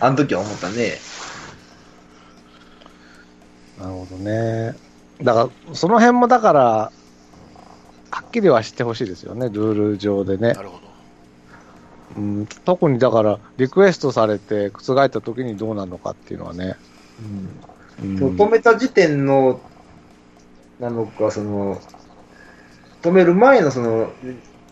[0.00, 0.98] あの時は思ったね。
[3.78, 4.74] なるほどね。
[5.22, 6.62] だから、その辺もだから、
[8.10, 10.62] はっきりはしてほしいですよね、ルール上でねな。
[10.62, 10.86] るほど。
[12.16, 16.76] うん、特にだから、リクエストされて覆った時にどうなるのかっていうのはね。
[17.20, 17.60] うん
[17.98, 19.60] 止めた時点の、
[20.78, 21.80] なのか、その、
[23.00, 24.12] 止める前のその、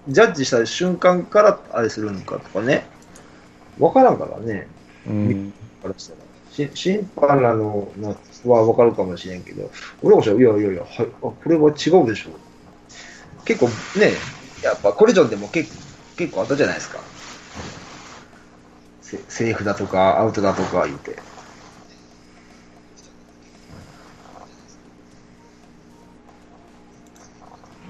[0.09, 2.86] ジャッジした瞬間からあれするのかとかね。
[3.79, 4.68] わからんからね。
[5.07, 5.52] うん
[5.82, 6.18] からしたら。
[6.75, 9.70] 審判らのなはわかるかもしれんけど、
[10.02, 12.30] 俺もしいやいやいや、はい、あこれは違うでしょ。
[13.45, 14.12] 結構ね、
[14.62, 15.70] やっぱコリジョンでも結
[16.16, 17.01] 結構あったじゃないですか。
[19.02, 21.18] セセーフだとか、アウトだとか言って。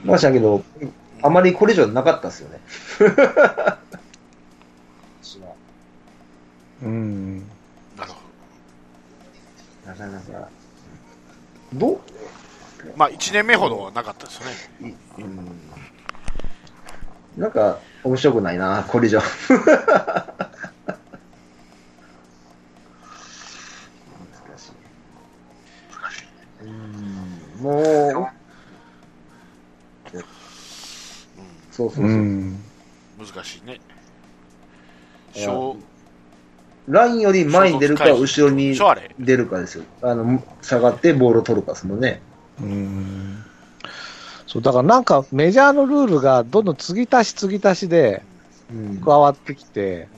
[0.05, 0.62] まあ、しゃけど、
[1.23, 2.61] あまりコリジョンなかったっすよね。
[6.83, 7.38] うん。
[7.96, 8.20] なるほ
[9.87, 10.48] なかなか。
[11.72, 11.91] どう？
[11.91, 12.00] ど。
[12.97, 14.39] まあ、1年目ほどはなかったです
[14.83, 14.94] よね。
[15.19, 15.48] うん
[17.36, 19.22] なんか、面白くないな、コリジョン。
[19.22, 19.28] 難
[24.59, 24.72] しい。
[26.64, 27.83] うん、もう、
[31.72, 32.05] そうそうそう。
[32.05, 32.62] うん。
[33.19, 33.81] 難しいね。
[35.34, 35.77] 小、
[36.89, 38.79] ラインより前に出るか、後ろに。
[39.19, 39.85] 出るかですよ。
[40.03, 42.21] あの、下がってボールを取るかですもんね。
[42.61, 43.45] うん。
[44.47, 48.23] そう、だからなんかメジャーのルールがどんどん継ぎ足し継ぎ足しで
[48.71, 50.09] うん加わってきて、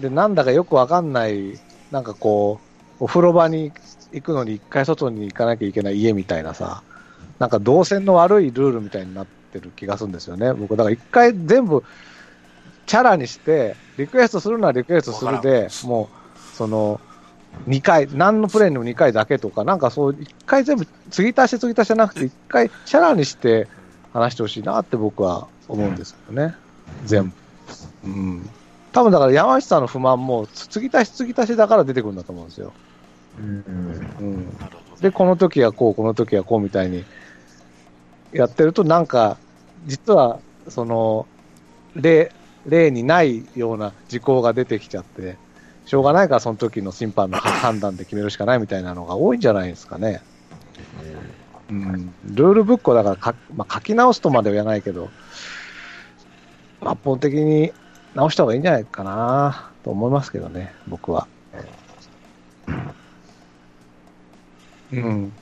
[0.00, 1.58] で、なんだかよくわかんない、
[1.90, 2.60] なんかこ
[3.00, 3.72] う、お風呂場に
[4.12, 6.82] 行くのに一回外に行かなきゃいけない家みたいなさ、
[7.38, 10.52] なんか動線の悪いルールみたいになってる気がするんですよね。
[10.52, 11.82] 僕、だから一回全部、
[12.88, 17.00] チャラにして、リクエストするのはリクエストするでもう、その、
[17.68, 23.68] 2回、何のプレーにも2回だけとか、なんかそう、1回全部、継ぎ足し継ぎ足しじゃなくて、1回チャラにして
[24.12, 26.54] 話してほしいなって僕は思うんですよね。
[27.04, 27.34] 全部。
[28.04, 28.50] うん。
[28.92, 32.72] 多分だから山内さんの不満も、継ぎ足し継ぎ足しだから出てくるんだと思うんですよ。
[33.38, 33.64] うん
[34.18, 34.56] うん。
[35.00, 37.04] で、この時はこう、この時はこうみたいに
[38.32, 39.36] やってると、なんか、
[39.86, 41.26] 実は、その、
[41.94, 42.32] 例、
[42.66, 45.36] 例にないような事項が出てきちゃって、
[45.84, 50.20] しょうがないからその時の審判の判断で決めるしかないみたいなのが多いんじゃないですかね。
[51.70, 52.14] うん。
[52.24, 55.08] ルールブックをだからか、まあ、書き直すとまでは言わないけど、
[56.80, 57.72] 抜本的に
[58.14, 61.26] 直した方がいいんじゃないかなと思いますけどね、僕は。
[64.92, 65.32] うん。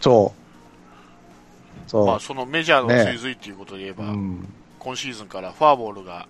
[0.00, 0.43] そう。
[2.02, 4.48] まあ、そのメジャーの追随っていうことで言えば、うん。
[4.78, 6.26] 今シーズンからフォアボールが。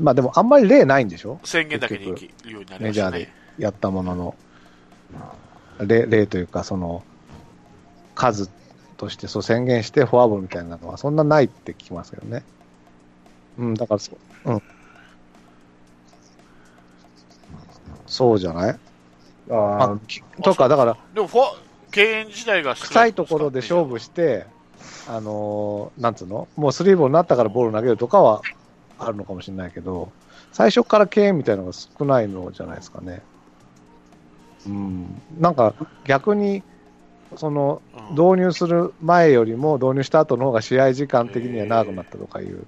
[0.00, 1.38] まあでもあんまり例ないんでしょ？
[1.44, 3.18] 宣言だけでいけるようになりましたね。
[3.18, 3.62] メジャーで。
[3.62, 4.34] やったものの、
[5.80, 7.04] 例例というか、その、
[8.14, 8.50] 数
[8.96, 12.42] としてそう宣言してフォアボールみたいなのはそんなないって聞きますけどね。
[13.58, 14.12] うん、だからそ
[14.46, 14.62] う、うん。
[18.06, 18.78] そうじゃない？
[19.50, 21.54] あああ、きとか、だから、でもフォア、
[21.90, 24.46] 敬遠自体が臭いところで勝負して、
[25.08, 26.48] あのーなんつうの？
[26.56, 28.42] もうスリーボールになったからボール投げるとかは
[28.98, 30.12] あるのかもしれないけど、
[30.52, 33.22] 最初から敬遠みたいなのが少ないのじゃないですかね。
[34.66, 35.20] うん。
[35.40, 35.74] なんか
[36.04, 36.62] 逆に、
[37.36, 42.66] その、うん導入する前よりも導入した後の方が試合時間的には長くなったとかいう、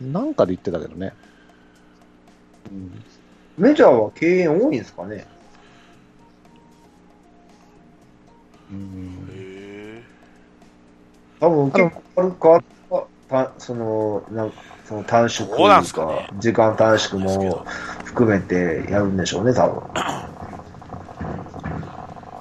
[0.00, 1.12] なんかで言ってたけどね。
[2.70, 3.04] うん。
[3.58, 5.26] メジャーは敬遠多いんですかね
[8.70, 9.29] うんへ
[11.40, 12.62] 多分結構あるか、
[13.28, 17.64] たその、なんか、その短縮そうなんすかね時間短縮も
[18.04, 19.82] 含めてやるんでしょうね、多分。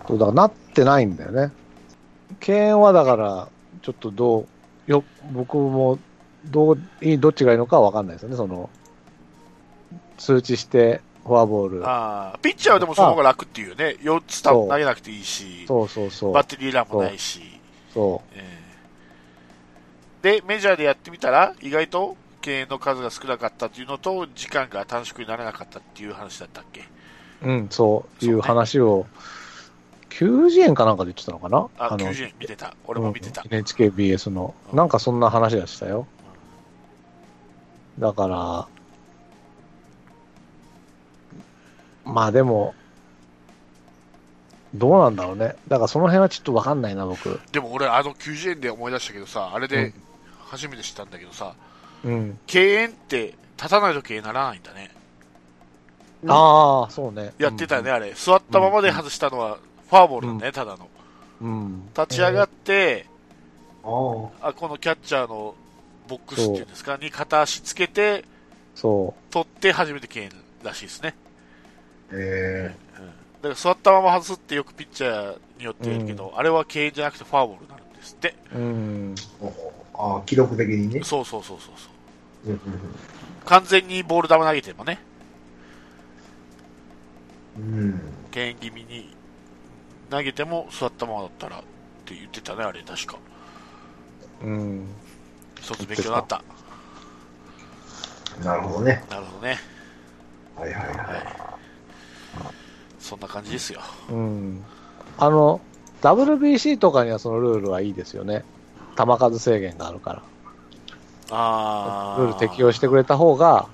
[0.07, 1.51] そうだからなってないんだよね。
[2.39, 3.47] 敬遠はだから、
[3.81, 4.39] ちょっとど
[4.87, 5.99] う、よ、僕も
[6.45, 8.69] どう、いい、どっちがいいのかは分かんないですよね、その、
[10.17, 11.81] 通知してフォアボール。
[11.85, 13.95] あーピッチャーはでもその方が楽っていうね。
[14.01, 16.33] 4つたそう投げなくていいし、そうそうそう。
[16.33, 17.41] バッテリーランもないし。
[17.93, 18.68] そえー
[20.21, 26.81] で、メジャーでやってみたら、意外と敬遠の数が少なかったっていうのと、時間が短縮にならなかったっていう話だったっけ？
[27.43, 27.47] う。
[27.47, 29.05] うん、そういう話を、
[30.09, 31.69] 90円かなんかで言ってたのかな？
[31.77, 32.75] あ、の90円見てた。
[32.85, 33.43] 俺も見てた。
[33.43, 34.53] うん NHKBS の。
[34.73, 36.05] なんかそんな話でしたよ。
[37.97, 38.67] だから、
[42.11, 42.73] まあでも、
[44.73, 45.55] どうなんだろうね。
[45.67, 47.39] だからその辺はちょっとわかんないな、僕。
[47.51, 49.93] でも俺、あの90円で思い出したけどさ、あれでうん
[50.49, 51.53] 初めて知ったんだけどさ、
[52.03, 52.39] うん。
[52.47, 54.91] 敬遠って立たないと敬遠ならないんだね。
[56.27, 57.33] ああ、そうね。
[57.37, 58.13] やってたよね、あれ。
[58.13, 59.57] 座ったままで外したのは、
[59.89, 60.89] フォアボールだね、ただの。
[61.41, 61.89] うん。
[61.95, 63.05] 立ち上がって、
[63.83, 63.87] あ
[64.41, 64.49] あ。
[64.49, 65.55] あ、このキャッチャーの
[66.07, 68.25] ボックスっていうんですか、に片足つけて、
[68.75, 70.31] そ取って初めて敬遠
[70.63, 71.15] らしいですね。
[72.11, 72.75] え
[73.41, 78.35] だから座ったまま外すってよくピッチャーによって言うけど、あれは敬遠じゃなくてフォアボールになるんですって。
[78.53, 78.57] う。
[78.57, 79.15] うん。
[79.99, 81.01] えああ、記録的にね。
[81.03, 81.89] そうそうそうそうそ
[82.45, 82.47] う。
[82.47, 82.59] うんうん
[83.45, 84.99] 完全にボール球投げてもね、
[87.57, 87.99] うん。
[88.29, 89.15] 敬遠気味に
[90.11, 91.61] 投げても座ったままだったらっ
[92.05, 93.17] て言ってたね、あれ確か。
[94.43, 94.85] うん。
[95.59, 96.43] 一つ勉強になった。
[98.43, 99.03] なるほどね。
[99.09, 99.57] なるほどね。
[100.55, 101.25] はいはいははい。
[102.99, 103.81] そんな感じですよ。
[104.09, 104.63] うん。
[105.17, 105.59] あの、
[106.01, 108.43] WBC とかにはそのルールはいいですよね。
[108.99, 110.21] 球数制限があるから。
[111.31, 112.21] あー。
[112.21, 113.69] ルール適用してくれた方が、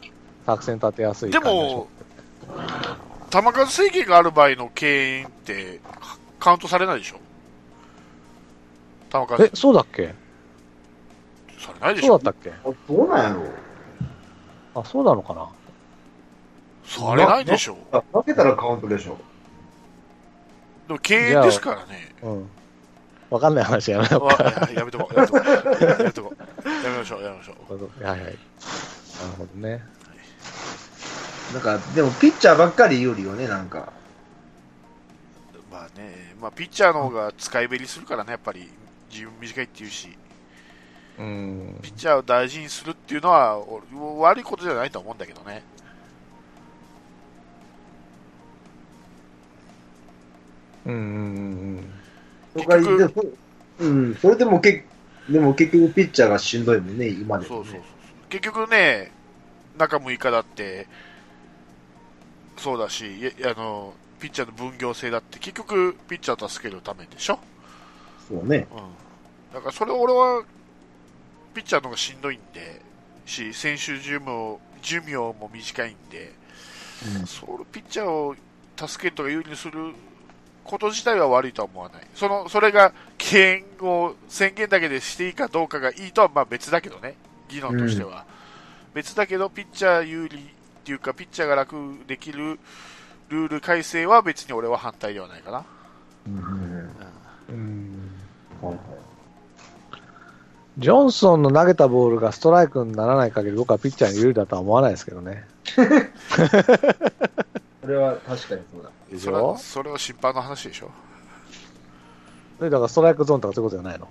[0.45, 1.87] 作戦立てやすいでも、
[3.31, 5.79] 球数制限がある場合の敬遠って
[6.39, 7.17] カウントされないでしょ？
[9.11, 9.43] 球数。
[9.43, 10.13] え、そうだっけ？
[11.57, 12.19] されないでしょ？
[12.19, 12.51] そうだったっけ？
[12.93, 13.53] どうなんやろう
[14.75, 15.49] あ、そうなのかな？
[16.83, 17.77] されないでしょ。
[17.91, 19.17] あ負けたらカウントでしょ。
[20.87, 22.13] でも敬遠ですからね。
[22.21, 22.49] うん。
[23.29, 24.73] わかんない話やめよう。
[24.73, 25.83] やめとこう、やめとこう。
[25.83, 26.69] やめとこう。
[26.69, 28.03] やめましょう、やめましょう。
[28.03, 28.19] はいはい。
[28.19, 28.35] なる
[29.37, 29.83] ほどね。
[31.53, 33.93] なんか、でもピッチャーばっかり有利よね、なんか。
[35.71, 38.69] まあね、まあピッチャーの方が使いべりするからね、やっぱり
[39.11, 40.17] 自分短いっていうし、
[41.17, 41.79] うん。
[41.81, 43.85] ピッチャーを大事にするっていうのは俺
[44.19, 45.63] 悪いことじゃないと思うんだけどね。
[50.85, 51.01] うんうんう
[51.81, 52.04] んそれ
[52.55, 53.37] 結局
[53.77, 54.85] うん、それでもけ
[55.29, 57.65] でも結局ピッチャーがしんどいもんね、今でも、ね。
[57.65, 57.81] そうそうそうそう。
[58.29, 59.11] 結局ね、
[59.77, 60.87] 中6日だって、
[62.57, 67.39] そうだし、あの、ピッチャーの分業制だって、結局、ピッチャーを助けるためでしょ？
[68.29, 68.67] そうね。
[68.71, 69.53] うん。
[69.53, 70.43] だからそれ俺は、
[71.53, 72.81] ピッチャーの方がしんどいんで、
[73.25, 76.33] し、選手寿命、寿命も短いんで、
[77.25, 78.35] そのピッチャーを
[78.77, 79.93] 助けるとか有利にする
[80.65, 82.07] こと自体は悪いとは思わない。
[82.15, 87.15] その、それが敬遠を宣言だけでしていいかどうかがいいとはまあ別だけどね。
[87.47, 88.25] 議論としては。
[88.93, 90.39] 別だけど、ピッチャー有利っ
[90.83, 91.75] ていうか、ピッチャーが楽
[92.07, 92.59] できる
[93.29, 95.65] ルール改正は別に俺は反対ではないかな。
[96.27, 96.49] うんうんうん
[97.49, 97.55] うん。
[98.61, 98.67] うん。
[98.67, 99.05] はいはい
[100.77, 105.45] ジョンソンの投げたボールがストライクにならない限り僕はピッチャーに有利だとは思わないですけどね。
[107.85, 108.89] それは確かにそうだ。
[109.11, 110.89] でしそれはょそれは審判の話でしょ？
[112.57, 114.07] それだからストライクゾーンとかそういうことじゃないの？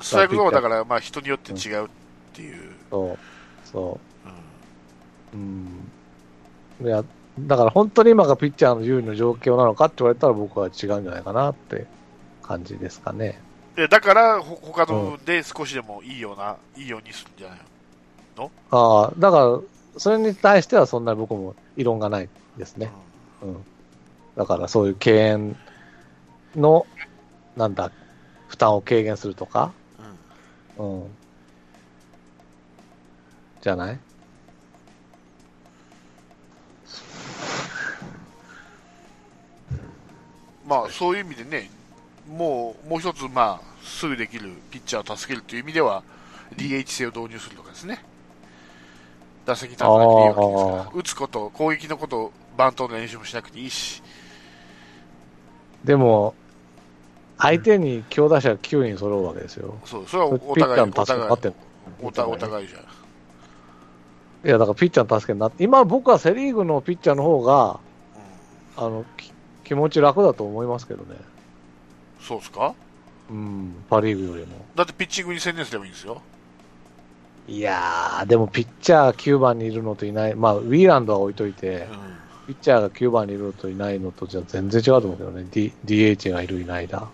[0.00, 1.88] ストライクゾーンはだから、まあ人によって違うっ
[2.32, 2.72] ていう。
[2.90, 3.18] そう。
[3.64, 4.00] そ
[5.34, 5.42] うんう。
[6.80, 6.88] うん。
[6.88, 7.04] いや、
[7.38, 11.86] だから本当に今がピッチャーの有利の状況なのかって言われたら僕は違うんじゃないかなって
[12.42, 13.40] 感じですかね。
[13.76, 17.58] でだから、ほ他の部分で少しでもいいような、いいようにするんじゃない
[18.36, 18.50] の？
[18.70, 19.60] ああ、だから、
[19.98, 22.28] それに対してはそんなに僕も異論がない
[22.60, 22.92] ですね。
[23.42, 23.64] うん。
[24.36, 25.56] だからそういう敬遠
[26.54, 26.86] の、
[27.56, 27.90] なんだ、
[28.48, 29.72] 負担を軽減するとか、
[30.78, 31.10] うんうんうん。
[33.62, 33.98] じゃない？
[40.66, 41.68] まあ、そういう意味でね、
[42.28, 46.04] もう、もう一つ、まあ、すぐできるピッチャーを助けるという意味では、
[46.56, 48.04] DH 制を導入するとかですね。
[49.46, 50.90] 打席に立たなくていいわけですかあら。
[50.94, 54.02] 打つこと、攻撃のこと、バントの練習もしなくていいし。
[55.82, 56.34] でも、
[57.38, 59.78] 相手に強打者9人揃うわけですよ。
[59.86, 61.56] そう、それはお互い、ピッチャーの助けになってんの
[62.02, 62.80] お互い、お互いじゃん。
[62.82, 62.84] い
[64.50, 67.80] や、だからピッチャーの助けになって、今僕はセリーグのピッチャーの方が、
[68.76, 69.32] うんあの、き
[69.64, 71.16] 気持ち楽だと思いますけどね。
[72.20, 72.74] そうですか？
[73.30, 74.66] うん、パリーグよりも。
[74.74, 76.20] だってピッチングに専念すればいいんですよ。
[77.48, 81.88] いやー、でもピッチャー9番にいるのといない、まあ、ウィーランドは置いといて、
[82.50, 87.06] ピッチャーが9番にいるのといないのとじゃ全然違うと思うけどね、D、DH がいるいないだ。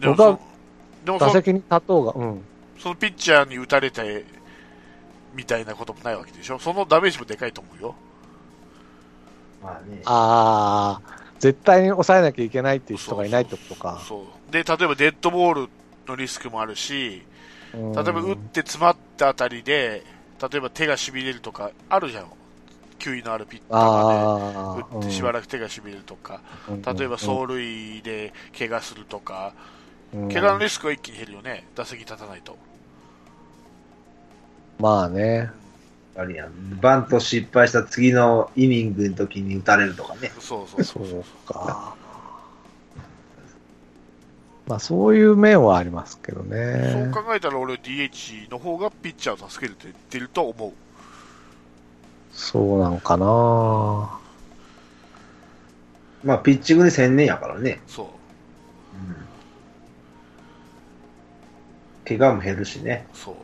[0.00, 2.40] でも僕はそ、でも打席に立とうが、うん。
[2.78, 4.24] そのピッチャーに打たれて、
[5.34, 6.58] みたいなこともないわけでしょ？
[6.58, 7.94] そのダメージもでかいと思うよ。
[9.62, 10.00] まあね。
[10.06, 14.02] あー、絶対に抑えなきゃいけないっていう人がいないってことか。
[14.08, 14.50] そう。
[14.50, 15.68] で、例えばデッドボール
[16.08, 17.22] のリスクもあるし、
[17.74, 20.02] うん例えば打って詰まったあたりで、
[20.40, 22.26] 例えば手が痺れるとかあるじゃん。
[23.02, 29.52] 球威のあるピッチャーあーがね、打ってしばらく手が痺れるとか、うん例えば走塁で怪我するとか、
[30.14, 31.66] うん怪我のリスクは一気に減るよね。
[31.74, 32.56] 打席立たないと。
[34.78, 35.50] まあね。
[36.14, 36.78] あれやん。
[36.80, 40.30] バント失敗した次のイニングの時に打たれるとかね。
[40.38, 41.94] そうそうそそううか。
[44.66, 47.10] まあそういう面はありますけどそうね。
[47.12, 50.72] 考えたら俺 DH の方がピッチャーを助けるって言ってると思う。
[52.32, 54.18] そうなのかな
[56.24, 57.80] まあ、ピッチングに専念やからね。
[57.86, 58.06] そう。
[62.04, 63.06] 怪我も減るしね。
[63.12, 63.34] そう。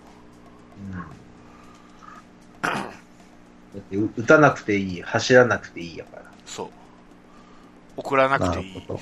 [3.74, 6.24] だってう打たなくていい、走らなくていいやから。
[6.46, 6.68] そう。
[7.96, 8.74] 送らななくていい。
[8.74, 9.00] るほど。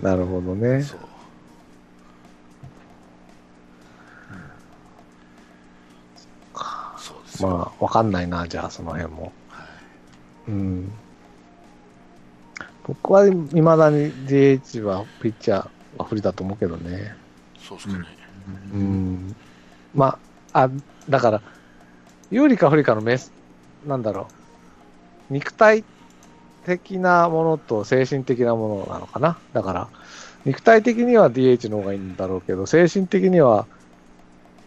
[0.02, 0.82] なるほどね。
[0.82, 1.00] そう。
[7.40, 7.56] ですよ。
[7.58, 9.32] まあわかんないな、じゃあその辺も。
[9.48, 9.66] はい
[10.48, 10.92] うん。
[12.86, 15.68] 僕は未だに DH はピッチャー
[15.98, 17.14] は不利だと思うけどね。
[17.58, 18.04] そうですかね。
[18.72, 19.36] うん。
[19.94, 20.18] ま
[20.52, 20.70] あ、あ、
[21.08, 21.42] だから、
[22.30, 23.32] 有利か不利かのメス、
[23.86, 24.28] なんだろ
[25.30, 25.34] う。
[25.34, 25.84] 肉体
[26.64, 29.38] 的なものと精神的なものなのかな。
[29.52, 29.88] だから、
[30.44, 33.66] 肉体的には DH の方がいいんだろうけど、精神的には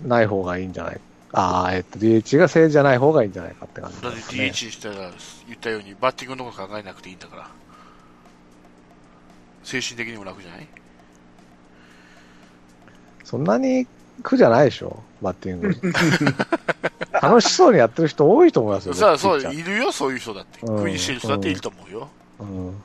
[0.06, 1.02] ない方がいいんじゃない？
[1.36, 4.20] ああ、えっと、DH が正じゃない方がいいんじゃないかって感じだって。
[4.20, 4.96] DH したら
[5.48, 7.48] 言ったようにバッティングのこと考えなくていいんだから。
[9.64, 10.68] 精神的にも楽じゃない？
[13.24, 13.88] そんなに
[14.22, 15.76] 苦じゃないでしょ、バッティング。
[17.22, 18.94] 楽しそうにやってる人多いと思いますよ。
[18.94, 20.60] さあ、そう、いるよ、そういう人だって。
[20.62, 22.10] うん食いにしてる人だっていると思うよ。
[22.42, 22.76] うん。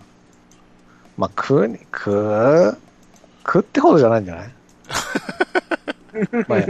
[1.18, 2.78] まあ、食うに、食う、
[3.44, 4.50] 食ってほどじゃないんじゃない？
[6.48, 6.60] まあ、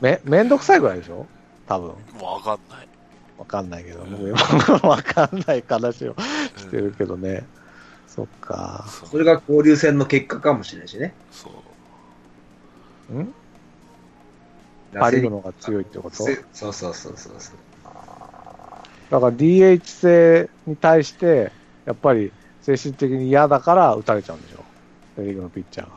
[0.00, 1.26] め、めんどくさいぐらいでしょ？
[1.68, 1.88] 多分。
[2.20, 2.88] わかんない。
[3.38, 6.14] わかんないけど、僕 わかんない話を
[6.56, 7.44] してるけどね。
[8.08, 8.86] そっか。
[9.10, 11.12] それが交流戦の結果かもしれないしね。
[11.30, 11.50] そ
[13.10, 13.18] う。
[13.18, 13.34] ん？
[14.98, 16.24] パリーグの方が強いってこと？
[16.24, 17.54] せそうそうそうそうそう。
[19.10, 21.52] だから DH 制に対して、
[21.84, 24.64] やっぱり精神的に嫌だから打たれちゃうんでしょ？
[25.16, 25.92] セリーグのピッチャーが。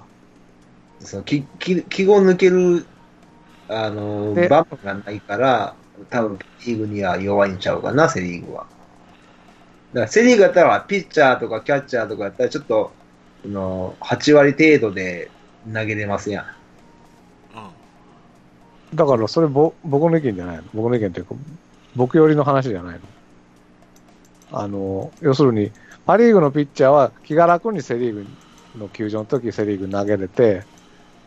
[0.99, 2.85] その気気気を抜ける、
[3.69, 5.75] あの、でバンがないから、
[6.09, 8.65] 多分リーグには弱いんちゃうかな、セリーグは。
[9.93, 12.91] だからセリーグやったら、ピッチャーとかキャッチャーとかやったら、ちょっと、
[13.45, 15.29] あの、8割程度で
[15.71, 16.45] 投げれますやん。
[17.55, 18.97] うん。
[18.97, 20.63] だからそれぼ僕の意見じゃないの？
[20.73, 21.35] 僕の意見というか、
[21.95, 22.99] 僕寄りの話じゃない
[24.51, 24.59] の？
[24.59, 25.71] あの、要するに、
[26.07, 28.25] パリーグのピッチャーは気が楽にセリーグ
[28.79, 30.63] の球場の時セリーグ投げれて、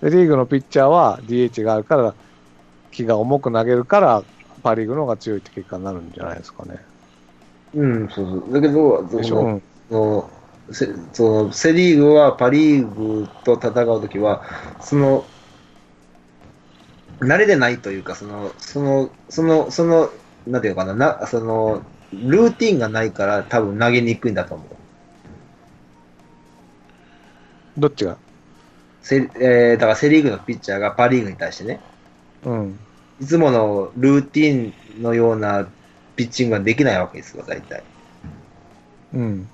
[0.01, 2.15] セリーグのピッチャーは DH があるから、
[2.93, 4.23] 気が重く投げるから、
[4.63, 6.77] パリーグの方が強いって結果になるんじゃないですかね。
[7.75, 8.53] うん、そうそう。
[8.53, 10.31] だけど、でしょ、うん、その
[10.71, 14.45] セそのセ・リーグはパ・リーグと戦うときは、
[14.81, 15.25] その、
[17.21, 20.11] 慣れてないというか、その、その、その、その、
[20.47, 21.83] なんていうのかな、なその、
[22.13, 24.67] ルーティンがないから多分投げにくいんだと思う。
[27.81, 28.19] どっちが？
[29.03, 31.81] セえー、だからセ・リーグのピッチャーがパ・リーグに対してね、
[32.45, 32.79] うん。
[33.21, 35.67] いつものルーティンのような
[36.17, 37.85] ピッチングができないわけですよ、大体。
[39.13, 39.49] うん。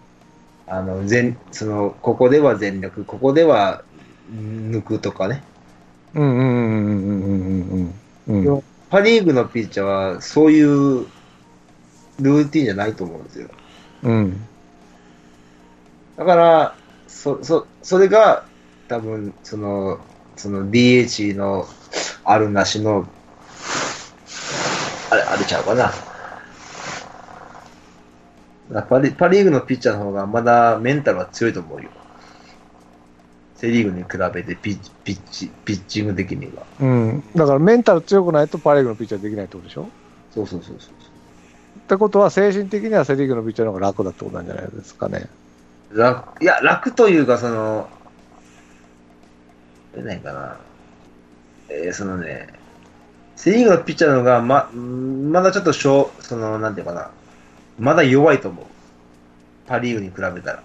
[0.66, 3.82] あの、全、その、ここでは全力、ここでは
[4.30, 5.42] 抜くとかね。
[6.14, 7.94] うんうんうんうんうん
[8.26, 8.62] うんうん。
[8.88, 11.06] パリーグのピッチャーは、そういう
[12.18, 13.48] ルーティンじゃないと思うんですよ。
[14.02, 14.48] うん。
[16.16, 18.50] だから、そ、そ、それが、
[18.88, 19.98] 多分、その、
[20.38, 21.66] その DH の
[22.24, 23.06] あるなしの、
[25.10, 25.92] あれ、あれちゃうかな。
[28.82, 31.88] パリパ・リーグのピッチャーの方がまだメンタルは強いと思うよ。
[33.56, 36.64] セ・リーグに比べてピッチ、ピッチ、ピッチング的には。
[36.80, 37.24] うん。
[37.34, 39.88] だからメンタル強くないとパリーグのピッチャーできないってことでしょ？
[40.34, 40.92] そうそうそうそう。
[41.78, 45.26] ってことは精神的にはセリーグのピッチャーの方が楽だってことなんじゃないですかね。
[45.90, 47.88] 楽、いや、楽というか、その、
[50.02, 50.56] 何かな。
[51.68, 52.48] えーそのね、
[53.36, 57.10] セリーグのピッチャーの方が、ま、んまだちょっと小、その、なんていうかな。
[57.78, 58.66] まだ弱いと思う。
[59.66, 60.62] パリーグに比べたら。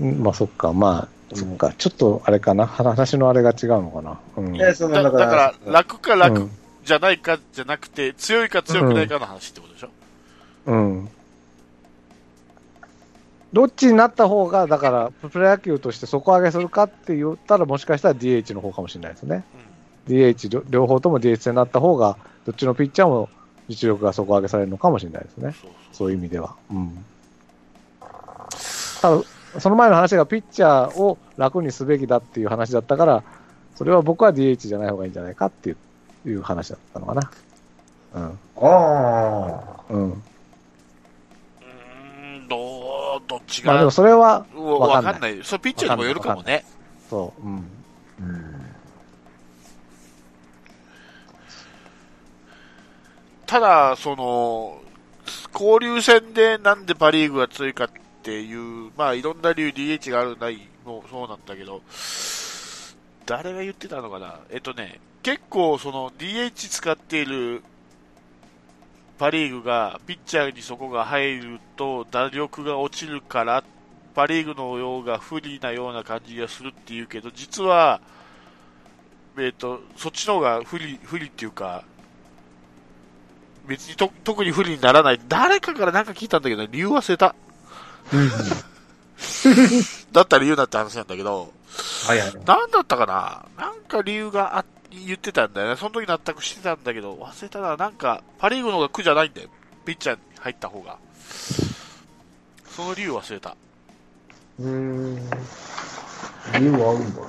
[0.00, 4.18] う んまあそっか、まあ、そっか、ちょっとあれかな、話のあれが違うのかな。
[4.36, 4.56] うん。
[4.56, 6.50] えーそのだだから、楽かう楽ん
[6.84, 9.90] じゃないかじゃなくて、強いか強くないかの話ってことでしょ、
[10.66, 11.08] うん。
[13.52, 19.44] どっちになった方が、だから、プロ野球として底上げするかって言ったら、もしかしたら DH の方かもしれないですね。
[20.06, 23.28] DH 両、両方とも DH 制になった方が、どっちのピッチャーも
[23.68, 25.54] 実力が底上げされるのかもしれないですね。
[25.60, 26.56] そうそういう意味では。
[26.70, 27.04] うん。
[29.00, 29.22] ただ、
[29.58, 33.22] その前の話がピッチャーを楽にすべきだっていう話だったから、
[33.76, 35.76] それは僕は DH じゃない方がいいんじゃないかっていう
[36.26, 37.30] いう話だったのかな。
[38.14, 38.22] うん。
[38.22, 39.84] ああ。
[39.90, 40.22] うん、
[43.26, 45.40] どっちがまあでも、それは、わわかんない。
[45.42, 46.64] それピッチャーにもよるかもね。
[47.08, 47.54] そう、うん。
[47.54, 48.74] うん。
[53.46, 54.80] ただ、その、
[55.52, 57.90] 交流戦でなんでパリーグが強いかっ
[58.22, 61.82] ていう、まあいろんな理由 DH があるないもそうなんだけど、
[63.26, 64.40] 誰が言ってたのかな？
[64.50, 67.62] えっとね、結構その DH 使っている
[69.18, 73.64] パリーグが、ピッチャーにそこが入ると打力が落ちるから、
[74.14, 78.00] パリーグのようが不利なような感じがするっていうけど、実は、
[79.36, 81.84] えっと、そっちの方が不利、不利っていうか、
[83.66, 85.20] 別にと特に不利にならない。
[85.28, 87.34] 誰かからなんか聞いたんだけど、理由忘れた。
[90.12, 91.52] だったら言うなって話なんだけど、
[92.06, 92.34] はいはい。
[92.46, 93.44] なんだったかな？
[93.62, 95.76] なんか理由があ言ってたんだよね。
[95.76, 97.76] その時納得してたんだけど、忘れたな。
[97.76, 99.48] なんか、パリーグの方が苦じゃないんだよ。
[99.84, 100.98] ピッチャーに入った方が。
[102.66, 103.56] その理由忘れた。
[104.60, 105.16] うーん。
[105.16, 107.26] 理由はあるんだね。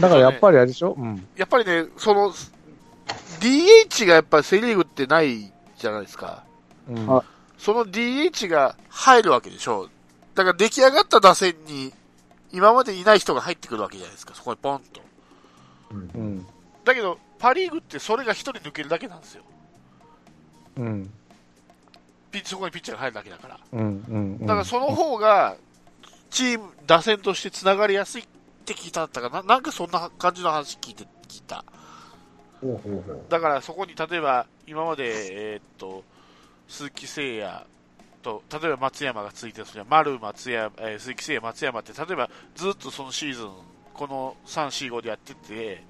[0.00, 0.94] だからやっぱりあれでしょ？
[0.98, 1.26] うん。
[1.36, 2.32] やっぱりね、その、
[3.40, 6.44] DH がやっぱりセリーグってないじゃないですか。
[6.88, 7.16] うん。
[7.16, 7.22] あ
[7.58, 9.88] その DH が入るわけでしょ。
[10.34, 11.92] だから出来上がった打線に、
[12.52, 14.34] 今までいない人が入ってくるわけじゃないですか。
[14.34, 15.00] そこにポンと。
[15.92, 16.46] うんうん。
[16.84, 19.44] だけど、パリーグってそれが一人抜けるだけなんですよ。
[20.76, 21.10] うん。
[22.30, 23.60] ピッそこにピッチャーが入るだけだから。
[23.72, 24.04] うん。
[24.08, 24.38] うん。
[24.40, 25.56] だからその方が、
[26.30, 28.24] チーム、打線として繋がりやすいっ
[28.64, 29.42] て聞いたんだったかな。
[29.42, 31.64] なんかそんな感じの話聞いて、聞いた。
[33.28, 36.04] だからそこに例えば、今まで、えーっと、
[36.68, 37.66] 鈴木誠也
[38.22, 43.50] と、例えば松山がついてるとすれば、丸、松山、えー鈴木誠也、松山って、例えばずっとそのシーズン、
[43.92, 45.82] この3、4、5でやってて、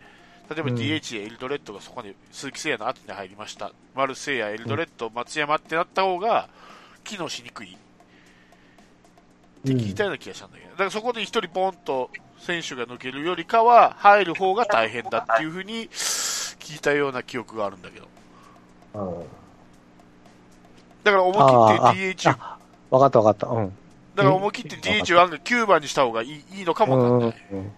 [0.51, 3.73] 例えばうん DH でエルドレッドがそこに鈴木誠也の後に入りました。
[3.95, 6.49] 丸、誠也、エルドレッド、松山ってなった方が、
[7.05, 7.77] 機能しにくいっ
[9.65, 18.09] て聞いたような気がしたんだけど、だからそこで一人ポンと選手が抜けるよりかは、入る方が大変だっていうふうに聞いたような記憶があるんだけど。
[21.05, 22.59] だから思あい切って DH、あ、
[22.91, 23.47] わかったわかった。
[23.49, 23.73] うん。
[24.15, 27.47] だから思い切って DH を案外9番にした方がいいいいのかもわかんない。
[27.53, 27.73] うん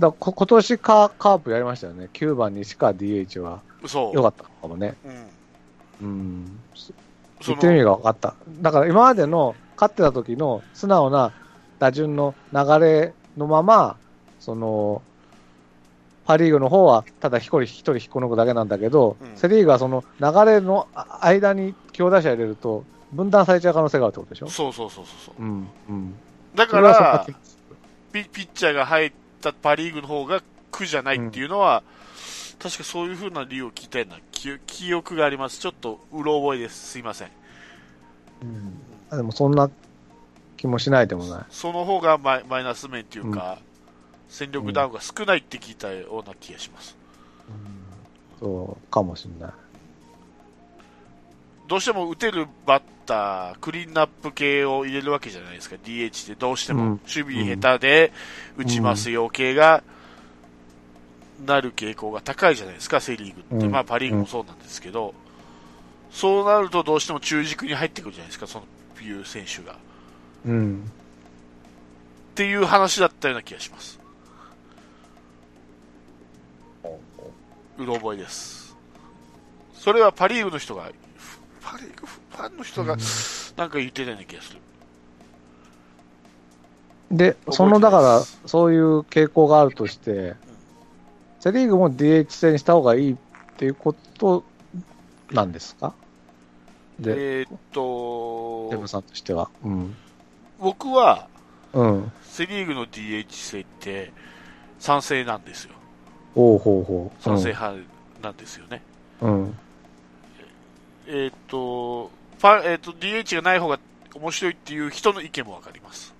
[0.00, 2.08] だこ今年カカープやりましたよね。
[2.12, 4.16] 9番にしか DH はそう。
[4.16, 4.94] 良かったかもね。
[6.00, 6.08] うん。
[6.08, 6.60] うん。
[6.74, 6.92] そ
[7.46, 8.34] 言ってる意味の、が分かった。
[8.60, 11.32] だから今までの勝ってた時の素直な
[11.78, 13.96] 打順の流れのまま、
[14.40, 15.02] その、
[16.26, 20.86] パリーグの方はただ一人一人引っこ抜くだけなんだけど、うんセリーグはその流れの
[21.20, 24.48] 間に強打者入れると分断されちゃう可能性があるってことでしょ？
[24.48, 25.42] そうそうそうそう。
[25.42, 26.14] うん、うん。
[26.54, 27.26] だから
[28.12, 31.82] ピッチャーが入ったパリーグの方が苦じゃないっていうのは、
[32.58, 35.60] 確かそういう風な理由を聞いたような記記憶があります。
[35.60, 36.90] ちょっとうろ覚えです。
[36.90, 37.28] すいません。
[38.42, 38.80] うん。
[39.10, 39.70] あでもそんな
[40.56, 41.44] 気もしないでもない。
[41.50, 43.58] その方がマイマイナス面っていうか、
[44.28, 46.96] 戦力ダウンが少ないって聞いたような気がします。
[48.38, 49.54] そう、かもしれない。
[51.70, 56.34] どうしても打てるバッター、クリーンナップ系を入れるわけじゃないですか、DH で。
[56.34, 56.88] どうしても、うん。
[57.02, 58.12] 守備下手で
[58.56, 59.84] 打ちますよ系が、
[61.46, 63.70] なる傾向が高いじゃないですか、セ・リーグって、うん。
[63.70, 65.14] まあパ・リーグもそうなんですけど、
[66.10, 68.66] そうなるとどうしても中軸に入ってくるじゃないですか、その
[69.00, 69.74] いう選手が。
[69.74, 69.76] っ
[70.46, 70.90] うん。
[72.34, 74.00] ていう話だったような気がします。
[77.78, 78.76] うろ覚えです。
[79.72, 80.90] それはパ・リーグの人が、
[81.70, 82.96] パ・リーグファンの人が
[83.56, 84.60] なんか言ってたような気がする。
[87.12, 90.34] で、その、だから、そういう傾向があるとして、
[91.38, 93.16] セ・リーグも DH 制にした方がいいっ
[93.56, 94.44] ていうこと
[95.30, 95.94] なんですか？
[96.98, 99.48] で、えーっとデブ、さんとしては。
[99.64, 99.94] うん。
[100.58, 101.28] 僕は
[101.72, 102.12] うん。
[102.22, 104.12] セ・リーグの DH 制って
[104.78, 105.70] 賛成なんですよ。
[106.34, 107.22] ほうほうほう。
[107.22, 107.76] 賛成派
[108.22, 108.82] なんですよね。
[109.22, 109.54] うん。
[111.12, 113.80] えーっと、ファえーっと、DH がない方が
[114.14, 116.14] 面白いっていう人の意見もわかります。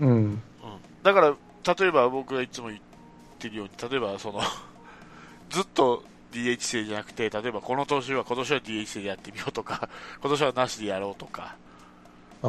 [0.00, 0.08] うん。
[0.08, 0.40] うん。
[1.02, 1.34] だから、
[1.74, 2.80] 例えば僕がいつも言っ
[3.38, 4.40] てるように、例えばその、
[5.50, 9.90] ずっと DH 制じゃなくて、例えばこの年は今年は DH 制でやってみようとか、
[10.22, 11.56] 今年はなしでやろうとか、
[12.42, 12.48] ああ。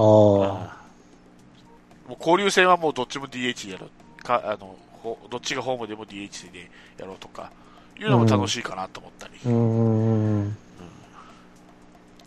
[2.07, 3.87] もう交流戦はもうどっちも DH でやろ
[4.19, 7.51] うか、あの、ほどっちがホームでも DH でやろうとか、
[7.99, 9.33] いうのも楽しいかなと思ったり。
[9.45, 10.57] うーん。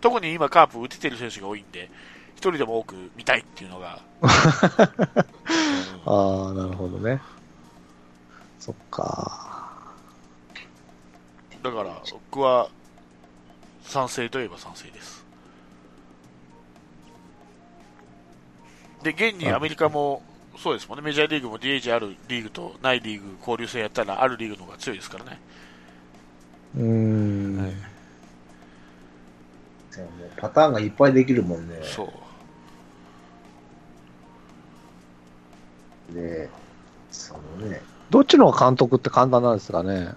[0.04, 1.88] 特に今カープ打ててる選手が多いんで、
[2.36, 4.34] 一人でも多く見たいっていうのが、う んあ
[6.50, 7.22] あ、なるほどね。
[8.60, 9.94] そっか。
[11.62, 12.68] だから、僕は
[13.84, 15.24] 賛成といえば賛成です。
[19.04, 20.22] で、現にアメリカも、
[20.58, 25.40] そうですもんね、メジャーリーグも DH あるリーグとないリーグ交流戦やったら、あるリーグの方が強いですからね。
[26.76, 27.56] うーん。
[27.56, 27.93] はいで
[30.00, 31.80] ももうパターンがいっぱいできるもんね。
[31.82, 32.04] そ
[36.10, 36.14] う。
[36.14, 36.48] で、
[37.10, 37.80] そのね、
[38.10, 40.14] どっちの監督って簡単なんですかね。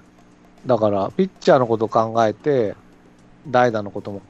[0.65, 2.75] だから、ピッチャーのことを考えて、
[3.47, 4.21] 代打のことも、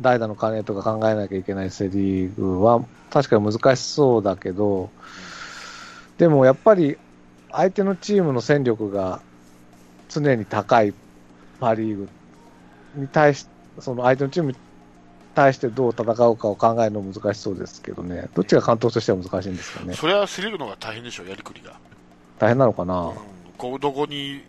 [0.00, 4.90] 代打の兼ねとか考えなきゃいけないセ・リーグは、確かに難しそうだけど、
[6.18, 6.98] でもやっぱり、
[7.50, 9.22] 相手のチームの戦力が
[10.08, 10.92] 常に高い
[11.60, 12.08] パ・リーグ
[12.94, 13.46] に対し
[13.80, 14.58] その相手のチームに
[15.34, 19.94] 対してどう戦うかを考えるの難しそうですけどね、どっちが監督としては難しいんですかね。
[19.94, 21.78] それはセリーグの方が大変でしょ、やりくりが。
[22.38, 22.94] 大変なのかな。
[23.00, 24.40] うんこうどこに、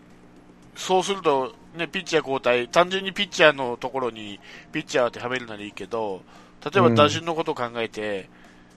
[0.76, 4.40] そうすると、ね、ピッチャー交代、単純にピッチャーのところに
[4.72, 6.22] ピッチャー当てはめるならいいけど、
[6.64, 8.30] 例えば打順のことを考えて、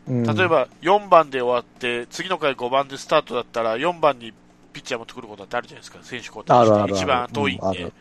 [0.08, 4.32] うん例えば4番で終わって、次の回5番でスタートだったら、4番に
[4.72, 7.92] ピッチャー持ってくることってあるじゃないですか、選手交代して、一番遠いんで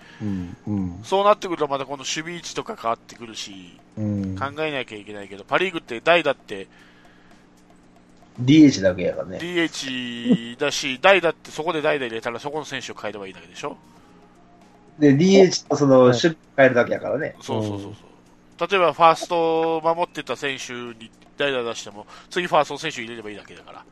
[1.04, 6.68] そうなってくると、またこの守備位置とか変わってくるし、うん考えなきゃいけないけど、パ・リーグって代打って
[8.40, 9.38] DH だけやからね。
[9.40, 13.78] DH だし、 代打ってそこで代打入れたら、そこの選手を変えればいいだけでしょ。
[15.00, 17.36] で、DH とその、はい守備変えるだけやからね。
[17.42, 17.94] そうそうそう
[18.60, 18.70] そう。
[18.70, 23.86] 例えば、ファーストを守ってた選手に代打出しても、次ファーストの選手入れればいいだけだから。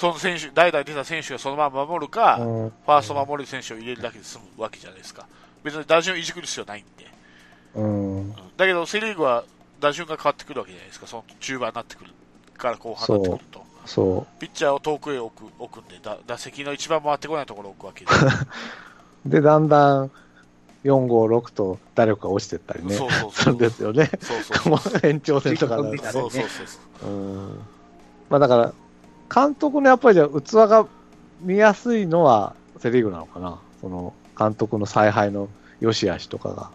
[0.00, 5.26] その選手、代打に出た選手がそのまま守るか、フうんァースト守る選手を入れるだけで済むわけじゃないですか。
[5.62, 7.06] 別に打順をいじくる必要ないんで。
[7.74, 9.44] うんうんだけど、セ・リーグは
[9.78, 11.06] 打順が変わってくるわけじゃないですか。
[11.06, 12.12] その中盤になってくる
[12.56, 13.64] から後半になってくると。
[13.84, 18.10] そピッチャーを遠くへ置く置くんでだ、打席の一番回ってこないところを置くわけで。
[19.26, 19.28] う。
[19.28, 20.10] で、だんだん
[20.84, 22.94] 4、5、6と打力が落ちてったりね。
[22.94, 24.10] そうそうそうんですよね。
[24.22, 25.00] そうそうそう。
[25.06, 26.66] 延長戦とかだとそうそうそうそう
[27.02, 27.10] そう。
[27.10, 27.60] うん
[28.30, 28.72] まあだから、
[29.32, 30.86] 監督のやっぱりじゃあ器が
[31.40, 33.58] 見やすいのはセ・リーグなのかな？
[33.80, 35.48] その監督の采配の
[35.80, 36.70] 良し悪しとかが。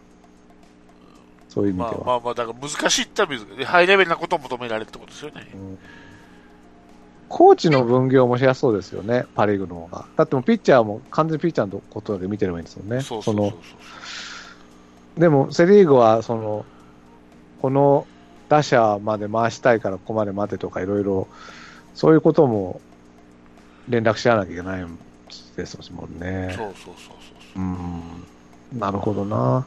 [1.49, 1.91] そういう意味では。
[1.91, 3.65] まあまあまあ、だから難しいって言ったら。
[3.67, 5.47] ハイレベルなことを求められるってことですよね。
[5.53, 5.77] うん
[7.27, 10.05] コーチの分業もしやすそうですよね、パ・リーグの方が。
[10.15, 13.01] だってもうピッチャーも完全にピッチャーのことだけ見てればいいんですよね。
[13.01, 13.47] そうそうそ
[15.17, 16.65] うでも、セ・リーグは、その、
[17.63, 18.05] この
[18.47, 21.27] 打者まで回したいからここまで待てとかいろいろ、
[21.95, 22.79] そういうことも
[23.89, 24.97] 連絡し合わなきゃいけないん
[25.55, 26.53] ですもんね。
[26.55, 27.11] そうそうそうそ
[27.59, 28.01] ううん。
[28.79, 29.65] なるほどな。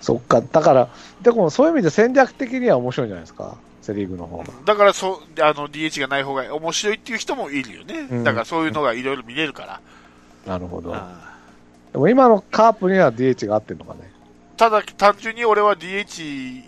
[0.00, 0.40] そっか。
[0.40, 0.88] だから、
[1.22, 3.56] でもそういう意味で戦略的には面白いんじゃないですか？
[3.82, 4.44] セ・リーグの方が。
[4.66, 8.06] だからそう、あの、DH がない方が面白いっていう人もいるよね。
[8.10, 9.80] うんだからそういうのがいろいろ見れるから。
[10.46, 10.94] なるほど。
[10.94, 11.36] あ
[11.92, 14.10] でも今のカープには DH が合ってるのかね？
[14.58, 16.62] ただ、単純に俺は DH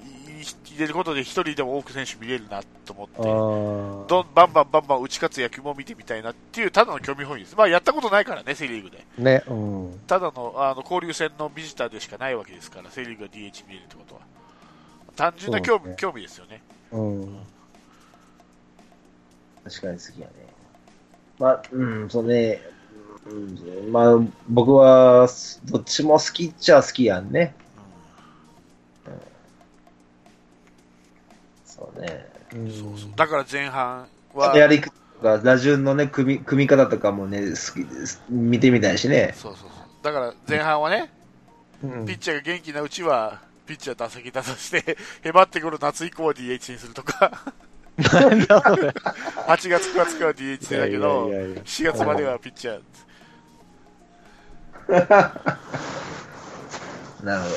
[0.81, 7.57] 入れることで一人でも多く選手見れるなと思って、あどんバンバンバンバン打ち勝つ野球も見てみたいなっていう、ただの興味本位です。
[7.57, 9.05] まあ、やったことないからね、セ・リーグで。
[9.19, 9.23] あ。
[9.23, 10.01] ね、うん。
[10.07, 14.21] ただのあの交流戦のビジターでしかないわけですから、セ・リーグが DH 見れるってことは。
[15.17, 16.63] 単純な興味,、ね興味ですよね。
[16.93, 17.39] うん。
[19.65, 20.33] 確かに好きやね。
[21.39, 22.63] まあ、うん、そうね。
[23.27, 25.29] うん、まあ、僕は、
[25.67, 27.55] どっちも好きっちゃ好きやんね。
[31.81, 32.27] そうね。
[32.55, 33.11] うんそうそう。
[33.17, 38.23] だから前半あはと、やり方とか、打順のね、組み、組み方とかもね、好きです。
[38.29, 39.33] 見てみたいしね。
[39.35, 39.81] そうそうそう。
[40.03, 41.11] だから前半はね、
[41.83, 42.07] うん。
[42.07, 47.33] ピッチャーが元気なうちは、ピッチャー打席出させて、 へばってくる夏以降は DH にするとか、
[47.97, 48.89] なんだそれ。
[48.89, 51.63] 8月、9月からは DH だけど、いやいやいや。
[51.63, 52.83] 4月まではピッチャー、
[57.23, 57.49] なるほ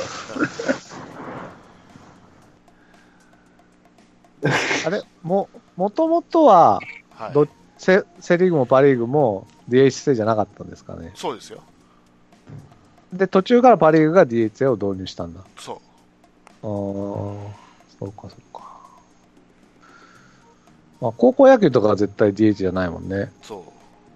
[4.86, 6.79] あれ、も、もともとは、
[7.12, 11.12] はいどセ、セリーグもパリーグも DH 制じゃなかったんですかね。
[11.15, 11.62] そうですよ、
[13.12, 15.41] で、途中からパリーグが DH 制を導入したんだ。
[15.41, 15.75] あそう。
[15.75, 15.82] あ、
[16.62, 17.51] そ
[18.01, 18.63] うか、そうか。
[21.01, 23.32] まあ、高校野球とかは絶対 DH じゃないもんね。
[23.41, 23.65] そ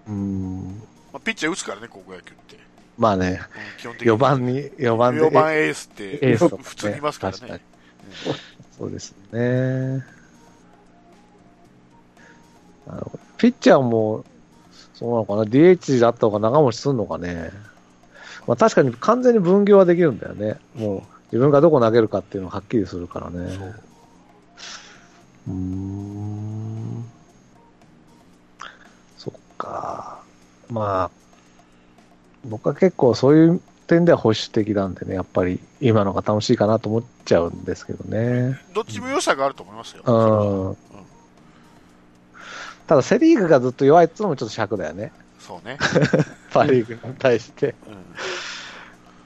[0.08, 0.82] ううん。
[1.12, 2.58] まあ、ピッチャー打つからね、高校野球って。
[2.96, 3.40] まあね、
[3.76, 5.20] うん基本的に4番に、4番で。
[5.20, 7.60] 4番エースってエースとか、ね、普通にいますからね確に。
[8.78, 10.17] そうですね。
[12.88, 13.18] なるほど。
[13.36, 14.24] ピッチャーも、
[14.94, 17.52] そうなのかな、DH だった方が長持ちするのかね？
[18.46, 20.56] まあ確かに完全に分業はできるんだよね。
[20.74, 23.52] もう自分がどこ投げるかっていうのがはっきりするからね。
[23.54, 23.74] そう
[25.48, 27.04] うーん。
[29.18, 30.22] そっか。
[30.70, 31.10] まあ、
[32.46, 38.58] 僕は結構そういう点では保守的なんでね、やっぱり今のが楽しいかなと思っちゃうんですけどね。
[38.74, 40.02] どっちも良さがあると思いますよ。
[40.04, 40.76] うん。
[42.88, 45.12] ただセリーグがずっと弱いっていうのもちょっと尺だよね。
[45.38, 45.78] そうね。
[46.50, 47.74] パリーグに対して。
[47.86, 47.98] うん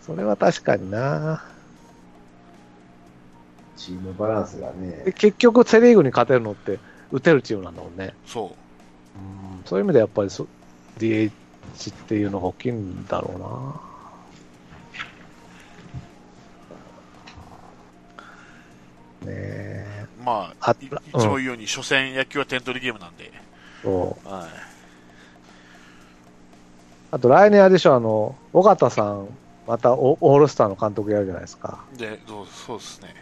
[0.03, 1.45] それは確かにな。
[3.77, 5.13] チームバランスがでね。
[5.13, 6.81] 結局セリーグに勝てるのって
[7.13, 8.13] 打てるチームなんだもんね。
[8.27, 8.49] そう。
[8.49, 10.49] うんそういう意味でやっぱりそ
[10.99, 13.81] DH っていうのが大きいんだろ
[19.23, 19.33] うな。
[19.33, 20.07] ねえ。
[20.25, 23.33] まあ、あいいつも言うように、初戦野球は点取りゲームなんで。
[23.83, 24.29] そう。
[24.29, 24.47] は
[27.11, 29.29] あと来年あれでしょ、あの、尾形さん、
[29.67, 31.85] またオオールスターの監督やるじゃないですか。
[31.95, 31.99] い。
[31.99, 33.15] で、どうそうですね。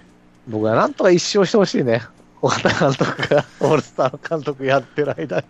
[0.46, 2.02] 僕はなんとか一生してほしいね。
[2.40, 5.46] 尾形監督が オールスターの監督やってる間に。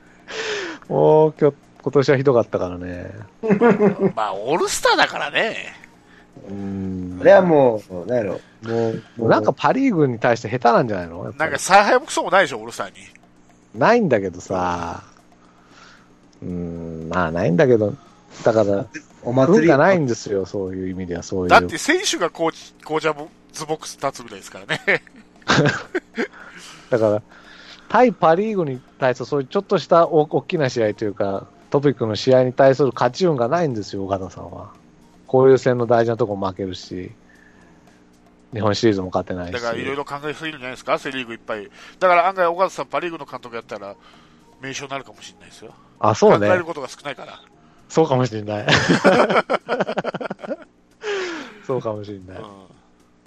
[0.89, 3.11] もう今日、今年はひどかったからね。
[4.17, 5.75] まあ、オールスターだからね。
[6.49, 8.41] うんあれはもう、なんやろ。
[8.63, 11.25] もう、もうなんかパ・リーグに対して下手なんじゃないの？
[11.37, 12.95] なんか、采配もクソもないでしょ、オールスターに。
[13.75, 15.03] ないんだけどさ、
[16.43, 17.95] うん、まあないんだけど、
[18.45, 18.87] だから、
[19.23, 21.49] お祭り文化ないんですよ、そういう意味では、そういう。
[21.49, 25.03] だって、選手がコーチ、コーチャーズボックス立つぐらいですからね。
[26.91, 27.23] だから、
[27.89, 34.73] 対パ・リーグに対するそういうちょっとした大大きな試合というか、トピックの試合に対する勝ち運がないんですよ、岡田さんは。
[35.27, 37.13] 交流戦の大事なとこも負けるし、
[38.53, 39.53] 日本シリーズも勝てないし。
[39.53, 41.71] だから、いろいろ考えすぎるんじゃないですか、セリーグいっぱい。
[41.99, 43.95] だから、案外、岡田さん、パリーグの監督やったら、
[44.61, 45.73] 名称になるかもしれないですよ。
[46.01, 46.65] あ、そうね考える。
[46.65, 47.41] ことが少ないから。
[47.89, 48.67] そうかもしれない。
[51.67, 52.43] そうかもしれない。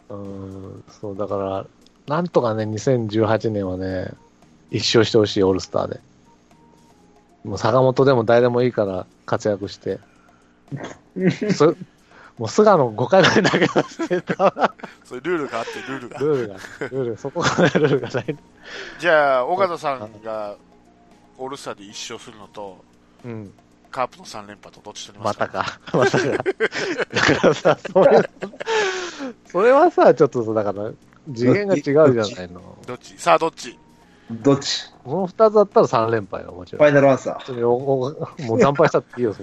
[0.09, 0.15] うんう
[0.77, 1.65] ん、そう、だから、
[2.07, 4.11] なんとかね、2018年はね、
[4.71, 5.99] 一勝してほしい、オールスターで。
[7.43, 9.99] もう坂本でも誰でもいいから活躍して。
[11.51, 11.75] す
[12.37, 14.73] もう菅野5回ぐらい投げさせてた。
[15.03, 16.19] そういうルールがあって、ルールが。
[16.19, 18.37] ルールが、ルール、そこがね、ルールがない。
[18.99, 20.55] じゃあ、岡田さんが
[21.37, 22.83] オールスターで1勝するのと、
[23.23, 23.53] うん。
[23.91, 25.79] カープの3連覇とどっち取りまますたかか。
[25.95, 26.25] またか。
[26.25, 26.33] だ
[27.39, 28.29] からさ、それ、
[29.45, 30.91] それはさ、ちょっとだから、
[31.35, 32.75] 次元が違うじゃないの。
[32.87, 33.13] どっち？
[33.19, 33.77] さあ、どっち？
[34.31, 34.91] どっち？
[35.03, 36.85] この2つだったら3連敗よ、もちろんフ。
[36.87, 37.61] ァイナルアンサー。
[37.61, 39.35] もう惨敗したっていいよ、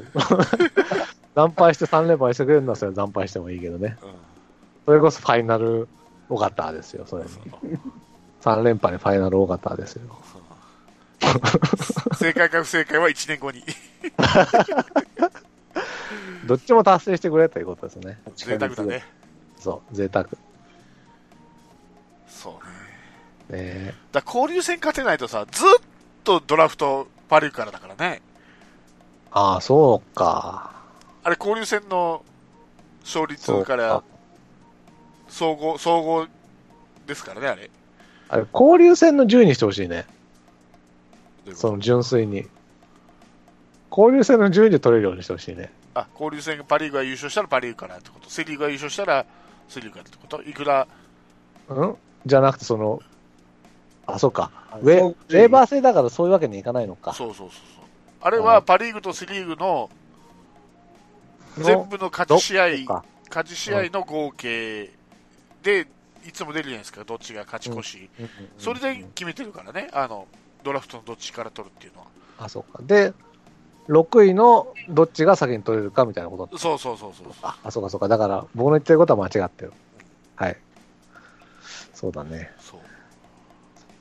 [1.35, 3.97] 惨敗して3連敗してくれるんだったら惨敗してもいいけどね。
[4.03, 4.11] うん。
[4.87, 5.88] それこそファイナル
[6.29, 7.31] 尾形ですよ、それに。
[8.43, 10.03] 3連敗にファイナル尾形ですよ。
[12.19, 13.62] 正解か不正解は1年後に。
[16.47, 18.19] どっちも達成してくれということですね。
[18.35, 19.05] 贅沢だね。
[19.59, 20.27] そう、贅沢。
[22.27, 22.59] そ
[23.51, 23.62] うね。
[23.62, 25.69] ねだ交流戦勝てないとさ、ずっ
[26.25, 28.23] とドラフトパリーグからだからね。
[29.31, 30.80] ああ、そうか。
[31.22, 32.24] あれ交流戦の
[33.02, 34.02] 勝率から、
[35.28, 36.26] 総合、総合
[37.06, 37.70] ですからね、あれ。
[38.28, 40.06] あれ、交流戦の10位にしてほしいね。
[41.54, 42.46] その純粋に。
[43.90, 45.72] 交流戦の10位で取れるようにしてほしいね。
[45.94, 48.30] あ、交流戦がパリーグが優勝したらパリーグからってこと。
[48.30, 49.26] セリーグが優勝したら
[49.68, 50.42] セリーグからってこと。
[50.42, 50.87] いくら、
[51.68, 51.96] うん？
[52.24, 53.00] じゃなくて、その、
[54.06, 54.52] あ、そうか。
[54.80, 57.12] ウそうェレーバー制だからそういうわけにいかないのか。
[57.14, 57.59] そうそうそうそう。
[58.22, 59.90] あれはパリーグとセリーグのの
[61.58, 62.66] 全部の勝ち試合、
[63.28, 64.90] 勝ち試合の合計
[65.62, 65.86] で、
[66.26, 68.10] いつも出るじゃないですか、どっちが勝ち越し。
[68.18, 70.26] うんうんそれで決めてるからね、あの、
[70.62, 72.06] ドラフトのどっちから取るっていうのは。
[72.38, 72.80] あ、そうか。
[72.82, 73.12] で、
[73.88, 76.58] 6位のどっちが先に取れるかみたいなこと。
[76.58, 77.32] そうそうそうそう。
[77.42, 78.08] あ、あそうかそうか。
[78.08, 79.72] だから、僕の言ってることは間違ってる。
[80.36, 80.56] はい。
[81.94, 82.50] そうだね。
[82.60, 82.80] そう。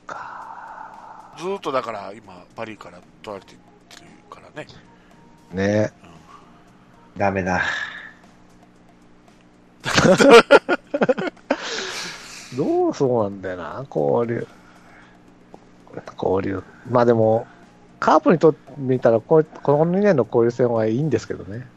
[0.06, 3.58] かずーっとだから今、パリから取られてる
[4.28, 4.68] からね。
[5.52, 5.92] ね
[7.20, 7.60] ダメだ。
[12.56, 14.46] どうそうなんだよな、交流。
[16.16, 16.62] 交流。
[16.88, 17.46] まあでも、
[17.98, 21.68] カープにとってみたらこう、この2年の交流戦はいいんですけどね。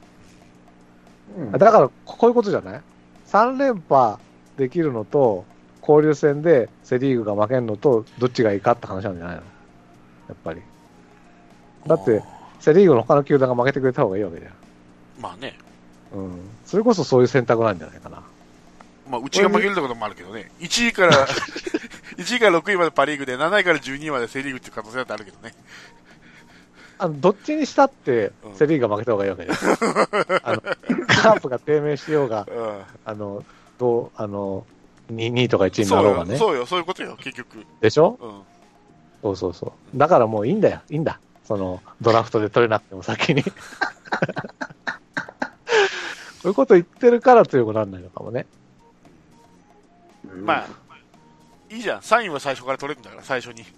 [1.37, 2.81] うんだから、こういうことじゃない
[3.27, 4.15] ?3 連覇
[4.55, 5.43] できるのと、
[5.81, 9.41] 交流戦でセ・リーグが負けるのと、どっちがいいかって話なんじゃないの？
[9.41, 9.43] や
[10.35, 10.61] っぱり。
[11.85, 12.23] だって、
[12.61, 14.53] セ・リーグの他の球団が負けてくれた方がいいわけじゃん。
[15.19, 15.57] まあね。
[16.13, 16.39] うん。
[16.65, 18.23] それこそそういう選択なんじゃないかな。
[19.09, 20.51] まあ、うちが負けるってこともあるけどね。
[20.59, 21.27] 1位から、
[22.17, 25.53] 1位から6位までパリーグで、7位から12位までセリーグっていう可能性だってあるけどね。
[26.97, 29.57] あの、どっちにしたってうん、セ・リーグが負けた方がいいわけじゃん。
[30.43, 30.61] あの、
[31.07, 32.47] カープが低迷しようが、う
[33.03, 33.43] あの、
[33.77, 34.65] どう、あの、
[35.11, 36.37] 2, 2位とか1位になろうがね。
[36.37, 37.65] そうよ、そういうことよ、結局。
[37.81, 38.17] でしょ？
[38.21, 38.41] うん。
[39.21, 39.97] そうそうそう。
[39.97, 40.81] だからもういいんだよ。
[40.89, 41.19] いいんだ。
[41.45, 43.43] その、ドラフトで取れなくても先に。
[46.41, 48.45] そういうこと言ってるから強くならないのかもね。
[50.41, 50.67] まあ、
[51.69, 52.01] いいじゃん。
[52.01, 53.63] サインは最初から取れるんだから、最初に。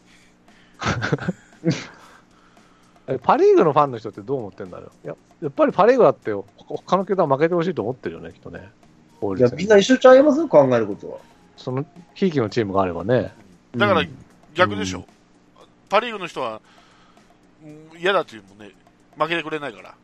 [3.07, 5.07] えパ・リーグのファンの人ってどう思ってんだろう？
[5.07, 8.71] ややっぱりパ・リーグだってほ他の球団負けてほしいと思ってるよね、きっとね。
[9.37, 10.47] いや、みんな一緒ちゃいます？
[10.47, 11.19] 考えることは。
[11.55, 13.31] その、ひいきのチームがあればね。
[13.75, 14.25] だからうん
[14.55, 15.05] 逆でしょ。
[15.89, 16.74] パ・リーグの人は、うん
[17.97, 18.71] 嫌だっていうもんね、
[19.17, 19.95] 負けてくれないから。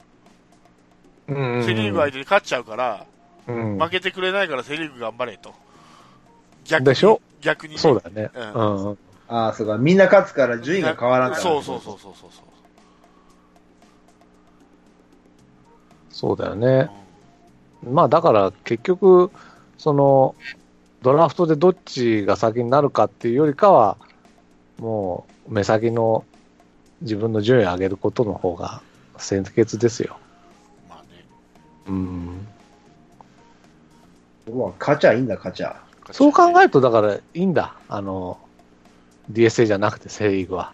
[1.28, 3.06] うんセ・リーグ相手に勝っちゃうから、
[3.48, 5.54] うん負けてくれないからセ・リーグ頑張れと。
[6.66, 7.22] 逆にでしょ？
[7.42, 8.32] 逆にね、そうだよね。
[8.34, 8.42] うう
[8.90, 8.98] んん。
[9.28, 9.78] ああ、そうか。
[9.78, 11.42] みんな勝つから順位が変わらんから。
[11.42, 12.44] そうそうそうそうそうそう。
[16.10, 16.90] そうだよね。
[17.84, 19.32] まあだから結局、
[19.78, 20.36] その、
[21.02, 23.98] ドラフトでどっちが先になるかっていうよりかは、
[24.78, 26.26] もう目先の
[27.02, 28.82] 自分の順位を上げることの方が
[29.18, 30.18] 先決ですよ。
[30.90, 31.26] まあね。
[31.88, 32.48] うん。
[34.48, 35.82] まあ、勝ちゃいいんだ、勝ちゃ。
[36.12, 37.76] そう考えると、だからいいんだ。
[37.88, 38.38] あの、
[39.32, 40.74] DSA じゃなくてセリーグは。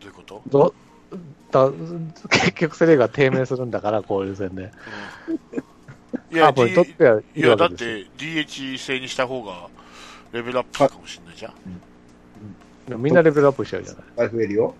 [0.00, 0.74] どういうこと、ど
[1.50, 1.70] だ
[2.30, 4.70] 結局セリーグは低迷するんだから、交流戦で。
[6.30, 8.06] いや、D- とってはいいいやだっわけですよ。
[8.18, 9.68] て DH 制にした方が
[10.32, 11.52] レベルアップするかもしれないじゃん。
[12.88, 14.74] でもみんなレベルアップしちゃうじゃない増えるよ。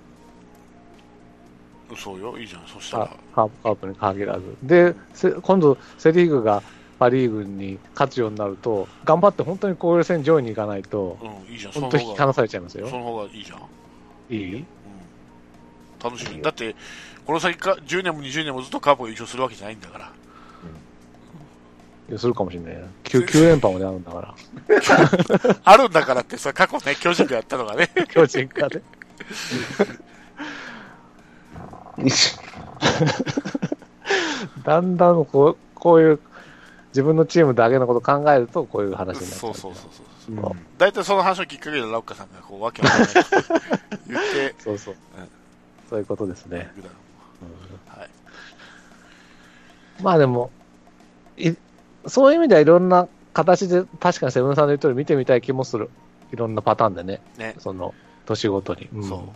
[1.96, 2.62] そうよ、いいじゃん。
[2.66, 3.10] そしたカら。
[3.34, 4.56] カープカープに限らず。
[4.62, 6.62] で、せ今度、セ・リーグが
[6.98, 11.72] パ・リーグに勝つようになると、頑張って本当に交流戦上位に行かないと、うん、いいじゃん。
[11.72, 12.88] そ本当に引き離されちゃいますよ。
[12.88, 13.58] その方がいいじゃん。
[14.34, 14.54] いい？
[14.56, 14.64] うん。
[16.02, 16.42] 楽しみ。
[16.42, 16.74] だって、
[17.26, 20.12] この先か10年も20年もずっとカープが優勝するわけじゃないんだから。
[22.18, 22.80] するかもしれないよ。
[23.04, 25.56] 9, 9連覇まであるんだから。
[25.64, 27.90] あるんだからってさ、過去ね、巨人がやったのがね。
[28.10, 28.82] 巨人がね。
[34.64, 36.20] だんだんこうこういう
[36.88, 39.36] 自分のチームだけのこと考えると、こういう話になっちゃ。
[39.38, 40.34] そううそうそうそう。
[40.34, 45.28] うん大体その話のきっかけでラッカさんがこう、わけわかんない言って、 そうそううん
[45.88, 46.70] そういうことですね。
[46.76, 46.88] ぐだ
[47.88, 48.10] はい。
[50.02, 50.50] まあでも、
[51.36, 51.52] い
[52.06, 55.90] そういう意味ではいろんな形で、確かにセブンさんの言う通り見てみたい気もする。
[56.32, 57.20] いろんなパターンでね。
[57.38, 57.54] ね。
[57.58, 57.94] その、
[58.26, 58.88] 年ごとに。
[58.94, 59.28] うんそ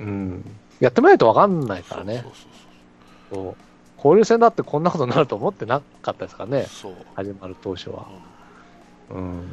[0.00, 0.04] う。
[0.04, 0.44] うん。
[0.80, 2.22] やってみないとわかんないからねそう。
[2.22, 2.32] そう
[3.32, 3.56] そうそう
[3.96, 6.64] 交流戦だってこんなことになると思ってなかったですからね。
[6.64, 6.94] そう。
[7.14, 8.06] 始まる当初は。
[9.10, 9.48] うんうん。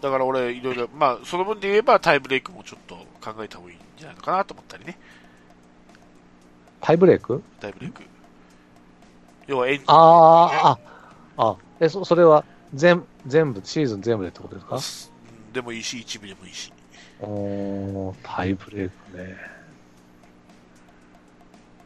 [0.00, 4.98] だから俺、いろいろ、まあ、その分で言えばタイブレイクもちょっと考えた方がいいんじゃないのかなと思ったりね。
[6.80, 7.42] タイブレーク？
[7.60, 8.02] タイブレイク。
[9.46, 10.78] 要はエン、ああ、
[11.36, 12.44] あ、あ、え、そ、それは
[12.74, 14.76] 全、全部、シーズン全部でってことですか？
[14.76, 16.72] うんでもいいし、一部でもいいし。
[17.20, 19.36] おータイブレークね。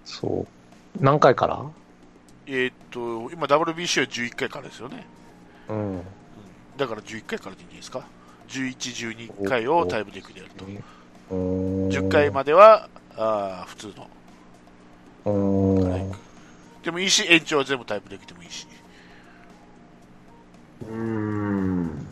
[0.05, 1.03] そう。
[1.03, 1.65] 何回から？
[2.47, 5.07] えーっと、今 WBC は11回からですよね。
[5.69, 6.01] うん。
[6.77, 8.05] だから11回からでいいんですか
[8.49, 8.77] ？11、
[9.38, 10.65] 12回をタイブレイクでやると。
[11.31, 14.11] 10回までは、あー普通の
[15.33, 16.19] うんタイブレイク。
[16.85, 18.67] でもいいし、延長は全部タイブレイクでもいいし。
[20.83, 22.07] うーん。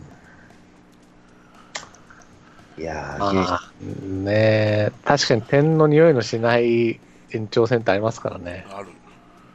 [2.79, 6.99] いやー、まあ、ねえ、確かに点の匂いのしない
[7.33, 8.67] 延長戦ってありますからね。
[8.73, 8.89] ある。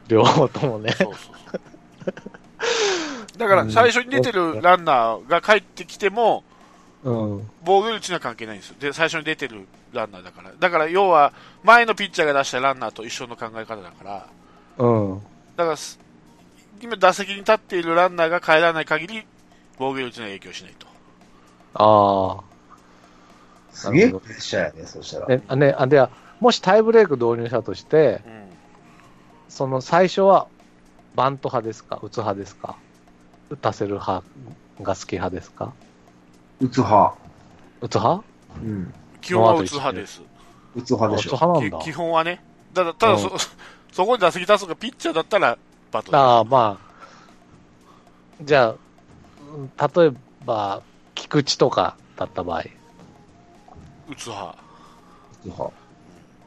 [0.08, 0.92] 両方ともね。
[0.92, 3.38] そうそうそう。
[3.38, 6.44] だから最初に出てるランナーが帰ってきても、
[7.04, 7.50] うん。
[7.64, 8.76] 防御率には関係ないんですよ。
[8.80, 10.52] で、最初に出てるランナーだから。
[10.58, 14.26] だから要は、前のピッチャーが出したランナーと一緒の考え方だから、
[14.78, 15.22] うん。
[15.56, 15.98] だからす、
[16.80, 19.24] 今打席に立っているランナーが帰らない限り、
[19.78, 20.86] 防御率には影響しないと。
[21.74, 22.40] あ
[23.72, 25.26] すげえプレッシャーやね、そしたら。
[25.26, 25.28] あ。
[25.28, 26.10] ね、あね、あ、では、
[26.40, 28.42] もしタイブレーク導入したとして、うん。
[29.48, 30.48] その最初は
[31.14, 31.98] バント派ですか？
[32.02, 32.76] 打つ派ですか
[33.48, 34.22] 打たせる派
[34.82, 35.72] が好き派ですか？
[36.60, 37.14] 打つ派。
[37.80, 38.24] 打つ派？
[38.62, 38.94] うん。
[39.20, 40.22] 基本は打つ派です。
[40.74, 41.36] 打つ派でし打つょ。
[41.36, 41.84] 派なんだき。
[41.84, 42.42] 基本はね。
[42.74, 43.32] ただ、ただそ、
[43.92, 45.56] そこに打席立つのがピッチャーだったら、
[45.90, 46.18] バトル。
[46.18, 46.86] ああ、まあ。
[48.42, 48.74] じゃあ、う
[49.62, 50.12] ん例え
[50.44, 50.82] ば、
[51.14, 52.64] 菊池とかだった場合、
[54.10, 54.52] 打つ派。
[54.54, 55.72] 打つ派。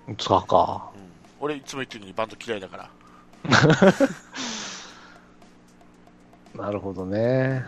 [0.10, 0.91] 打つ派か。
[0.95, 1.01] うん。
[1.41, 2.89] 俺いつも言ってるのにバント嫌いだから。
[6.62, 7.64] なるほどね。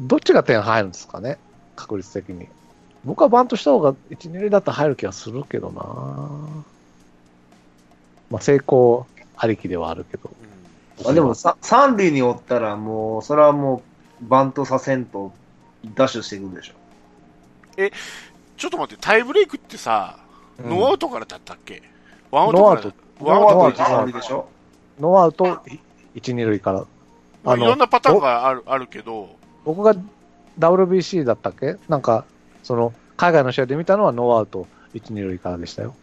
[0.00, 1.38] どっちが点入るんですかね？
[1.76, 2.48] 確率的に。
[3.04, 5.82] 僕はバントした方が1、2塁だったら入る気がするけどな。
[8.30, 9.06] まあ、成功
[9.36, 10.30] ありきではあるけど。
[11.00, 11.10] うん。
[11.10, 13.82] あでもさ、三塁におったらもう、それはも
[14.22, 15.32] う、バントさせんと、
[15.94, 16.74] ダッシュしていくんでしょ。
[18.56, 20.21] ちょっと待って、タイブレイクってさ、うん
[20.68, 21.82] ノーアウトからだったっけ？
[22.30, 22.64] ワンアウト。
[22.64, 24.48] からだノーアウトワンアウトノーアウトから一塁でしょ？
[25.00, 25.44] ノーアウト
[26.14, 26.84] 1、2塁から。
[27.44, 29.34] まあ、いろんなパターンがあるあるけど、
[29.64, 29.94] 僕が
[30.58, 31.76] WBC だったっけ？
[31.88, 32.24] なんか、
[32.62, 35.94] その、海外の試合で見たのはノーアウト1、2塁からでしたよ。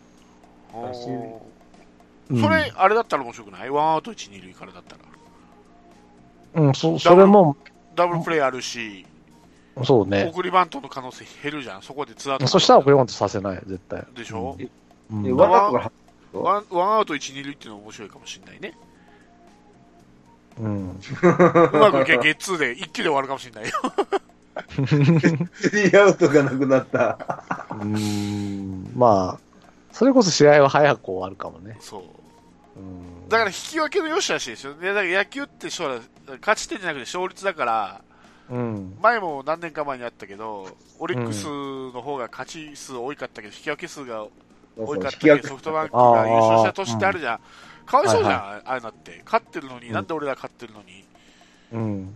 [2.32, 3.70] それ、あれだったら面白くない？
[3.70, 6.64] ワンアウト1、2塁からだったら。
[6.64, 7.56] うん、そ、それも、
[7.96, 9.06] ダブルプレーあるし、
[9.84, 10.30] そうね。
[10.34, 12.48] 送りバントの可能性減るじゃん、そこでツーアウト。
[12.48, 14.06] そしたら送りバントさせない、絶対。
[14.16, 14.58] でしょ、
[15.12, 15.92] うんで、ワンアウトが
[16.32, 18.78] ワンワンアウト1、2塁っていうのは面白いかもしれないね。
[20.60, 20.90] うん。
[20.90, 23.72] うまくいけばゲッツーで一気で終わるかもしれないよ。
[25.54, 27.44] スリーアウトがなくなった。
[27.72, 29.40] うーん、まあ、
[29.92, 31.78] それこそ試合は早く終わるかもね。
[31.80, 32.02] そう。
[32.02, 32.06] う
[32.82, 34.88] んだから引き分けの良し悪しですよね。
[34.88, 36.02] だから野球って将来、
[36.42, 38.02] 勝ち点じゃなくて勝率だから、
[38.50, 38.98] うん。
[39.02, 44.26] 前も何年か前にあったけど、オリックスの方が勝ち数多かったけど、引き分け数が
[44.78, 47.40] 多かったけど、ソフトバンクが優勝した年ってあるじゃん。
[47.86, 49.22] かわいそうじゃん、ああいうのって。
[49.26, 51.04] 勝ってるのに、うんなんで俺ら勝ってるのに、
[51.74, 52.16] うん。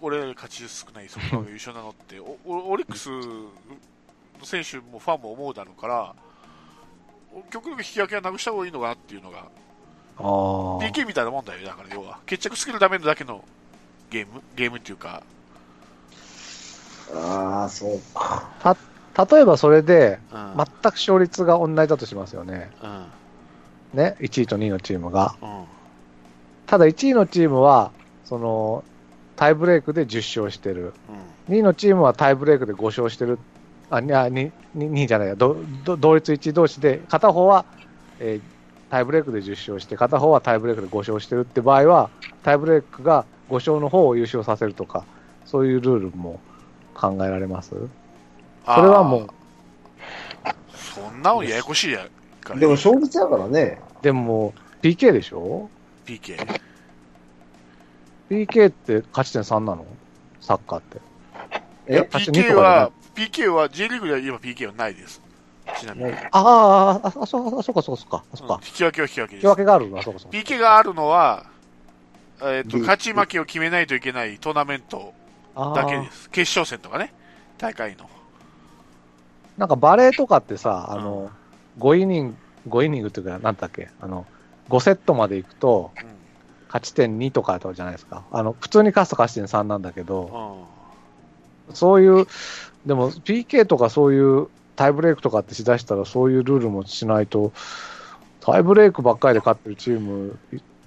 [0.00, 3.50] 俺ら勝ち少ないソフトバンクが優勝なのって、おおオリックスの
[4.44, 6.14] 選手もファンも思うだろうから、
[7.50, 10.24] 極力引き分けはなくした方がいいのかなっていうのが、ああ。
[10.80, 12.18] PK みたいなもんだよ、だから要は。
[12.26, 13.44] 決着つけるためのだけの
[14.10, 15.22] ゲーム、ゲームっていうか、
[17.14, 18.76] ああ、そうか。
[19.30, 20.54] 例えばそれで、うん。
[20.56, 22.70] 全く勝率が同じだとしますよね。
[22.82, 23.06] うん。
[23.92, 24.16] ね。
[24.20, 25.34] 1位と2位のチームが。
[25.42, 25.64] うん。
[26.66, 27.90] ただ1位のチームは、
[28.24, 28.84] その、
[29.36, 30.94] タイブレークで10勝してる。
[31.48, 31.54] うん。
[31.54, 33.38] 2位のチームはタイブレークで5勝してる。
[33.90, 37.64] あ、にあにに2位じゃないや、どど同率1位同士で、片方は、
[38.18, 38.52] えー
[38.92, 42.10] タイブレークで10勝して、片方はタイブレークで5勝してるって場合は、
[42.42, 45.06] タイブレークが5勝の方を優勝させるとか、
[45.46, 46.40] そういうルールも
[46.94, 47.70] 考えられます？
[47.70, 47.76] そ
[48.82, 49.28] れはもう、
[50.74, 52.06] そんなのややこしいや
[52.40, 53.80] から、でも勝率だからね。
[54.02, 55.68] でも、PK でしょ
[56.06, 56.60] ？PK。
[58.30, 59.84] ?PK って勝ち点3なの？
[60.40, 61.00] サッカーって。
[61.86, 62.08] え？
[62.12, 65.20] 勝ち2 PK は、PK は J リーグでは今 PK はないです。
[65.78, 66.10] ちなみに。
[66.10, 68.54] ねああ、あ、あ、そうあそうか、そうか、そうか、そうか。
[68.54, 69.54] うん引き分けは引き分けです引き。
[69.54, 70.38] 分けがあるな、そうか、そうか。
[70.38, 71.46] PK があるのは、
[72.42, 75.14] えっ、と、うん勝ち負けを決めないといけないトーナメント
[75.54, 76.30] だけです。
[76.30, 77.12] 決勝戦とかね。
[77.58, 78.08] 大会の。
[79.58, 81.30] なんかバレーとかってさ、あの、
[81.78, 82.36] 5イニン
[82.66, 84.26] グ、5イニングっていうか、なんだっけ、あの、
[84.68, 86.12] 5セットまで行くと、うん。
[86.72, 88.24] 勝ち点2とかじゃないですか。
[88.32, 90.66] あの、普通に勝つと勝ち点3なんだけど、
[91.68, 91.74] うん。
[91.74, 92.26] そういう、
[92.86, 97.52] でも PK とかそういうタイブレークとかってしだしたらそういうルールもしないと、
[98.40, 100.38] タイブレークばっかりで勝ってるチーム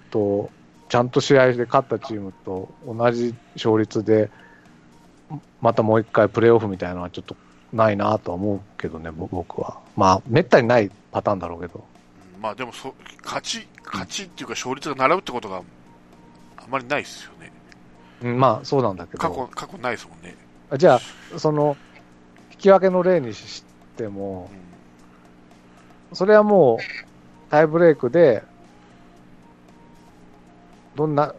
[0.09, 0.49] と、
[0.89, 4.31] ちゃんと試合で勝ったチームと同じ勝率で、
[5.61, 7.35] またもう一回プレーオフみたいなのはちょっと
[7.73, 9.79] ないなとは思うけどね、ぼ僕は。
[9.95, 11.75] まあ、めったにないパターンだろうけど。
[11.75, 11.95] うん
[12.41, 15.63] まあでもそ、勝ち、勝ちっていうか勝率が並ぶってことが
[16.57, 17.51] あまりないですよね。
[18.21, 19.17] うんまあ、そうなんだけど。
[19.17, 20.35] 過去、過去ないですもんね。
[20.77, 20.99] じゃ
[21.33, 21.75] あ、その、
[22.51, 23.63] 引き分けの例にし
[23.97, 24.49] ても
[26.11, 26.15] う、ん。
[26.15, 28.43] それはもう、タイブレークで、
[30.95, 31.33] どんな、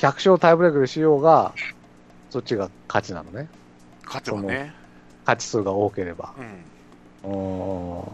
[0.00, 1.52] 100勝タイブレークでしようが、
[2.30, 3.48] そっちが勝ちなのね。
[4.06, 4.72] 勝てばね。
[5.26, 6.32] 勝ち数が多ければ。
[7.24, 7.30] うん。
[7.30, 8.08] うーん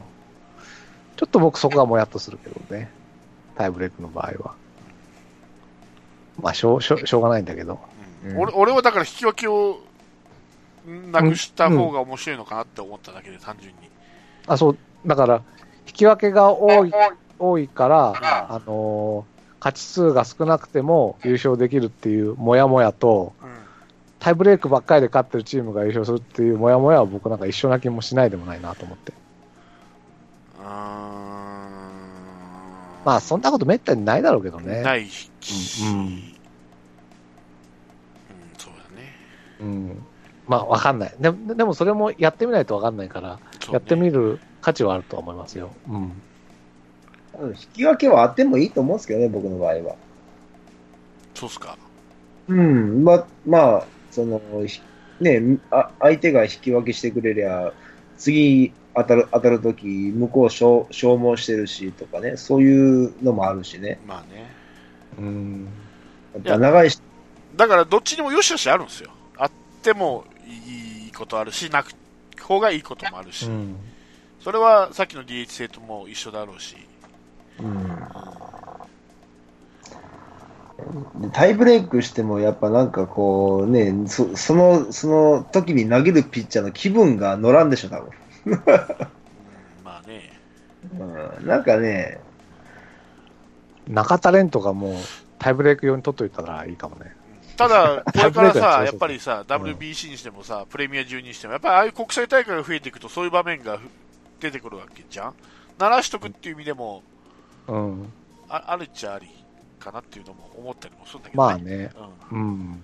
[1.17, 2.91] ちょっと僕そこがもやっとするけどね。
[3.55, 4.55] タイブレークの場合は。
[6.43, 7.79] まあ、しょう、しょうしょうがないんだけど。
[8.25, 9.79] うん俺俺はだから引き分けを
[11.13, 13.79] なくした方が面白いのかなって思っただけで、単純に。
[14.49, 15.43] あ、そう、だから、
[15.87, 16.93] 引き分けが多い、
[17.39, 23.49] 多いから、あのー勝ち数が少なくても優勝できるっていうもやもやと、うん。
[24.19, 29.13] タイブレークばっかりで勝ってるチームが優勝するっていうもやもやは僕なんか一緒な気もしないでもないなと思って。
[33.07, 34.83] まあ、そんなことめったにないだろうけどね。
[34.83, 35.31] ないし、
[35.85, 36.23] ううんん、
[38.59, 39.15] そうだね。
[39.61, 40.05] うん。
[40.49, 41.15] まあ、わかんない。
[41.21, 45.71] ででもそれもやってみないとわかんないから、ねやってみる価値はあると思いますよ。
[45.89, 46.21] うん。
[47.41, 49.97] うん引き分けはあってもいいと思うんですけどね、僕の場合は。
[51.35, 51.77] そうっすか。
[52.49, 54.81] うん、ま、まあ、その、ひ
[55.21, 57.73] ね、あ相手が引き分けしてくれりゃ、
[58.17, 63.99] 次当たる、当たるとき、向こう消消耗してるしとかね、そういうのもあるしね。
[64.07, 64.51] まあね。
[65.19, 65.69] うん。
[66.45, 67.01] 長いし、
[67.57, 69.11] だから、どっちにも良し悪しあるんですよ。
[69.39, 69.51] あっ
[69.83, 71.93] てもいいことあるし、なく、
[72.41, 73.47] 方がいいこともあるし。
[73.47, 73.77] うん。
[74.41, 76.77] それはさっきの DH 制とも一緒だろうし。
[81.21, 88.11] でタイブレイクしても、やっぱなんかこうね、そその、その時に投げるピッチャーの気分が乗らんでしょ、多分。
[88.47, 88.63] うん、
[89.85, 90.33] まあね。
[90.93, 92.21] うん、なんかね、
[93.89, 94.95] 中田蓮とかもう
[95.39, 97.15] タイブレーク用に取っといたらいいかもね。
[97.57, 103.89] ただ、 これからさ、やっぱりさ、WBC にしてもさ、プレミア12にしても、やっぱりああいう国際大会が増えていくと、そういう場面がふ
[104.41, 105.35] 出てくるわけじゃん。
[105.79, 107.03] 鳴らしとくっていう意味でも、
[107.69, 108.13] うん。
[108.49, 109.27] ああるっちゃあり
[109.79, 111.49] かなっていうのも思ったりもするんだけどね。
[111.49, 111.91] まあね。
[112.31, 112.83] うんうん。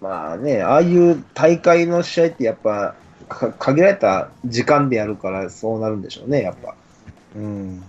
[0.00, 2.96] まあね、ああいう大会の試合ってやっぱ、
[3.28, 6.74] か限られた時間でやるからそうなるんでしょうね、やっぱ。
[7.36, 7.84] うん。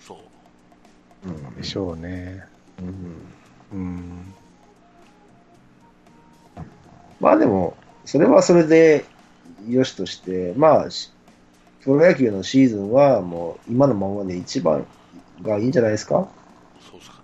[0.00, 0.14] そ
[1.24, 1.28] う。
[1.28, 2.42] うんでしょうね。
[2.80, 3.34] うん
[3.72, 4.34] うん。
[7.20, 9.04] まあでも、それはそれで
[9.68, 11.10] よしとして、まあ、し
[11.82, 14.86] プロ野球のシーズンはもう今のままで一番
[15.42, 16.28] がいいんじゃないですか？
[16.90, 17.16] そうっすか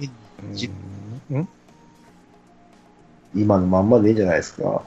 [0.00, 0.54] な。
[0.54, 0.70] じ
[1.30, 1.48] うん
[3.34, 4.82] 今のまんまでいいんじゃないですか？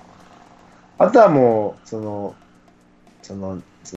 [1.00, 2.36] あとはもう、その、
[3.22, 3.62] その、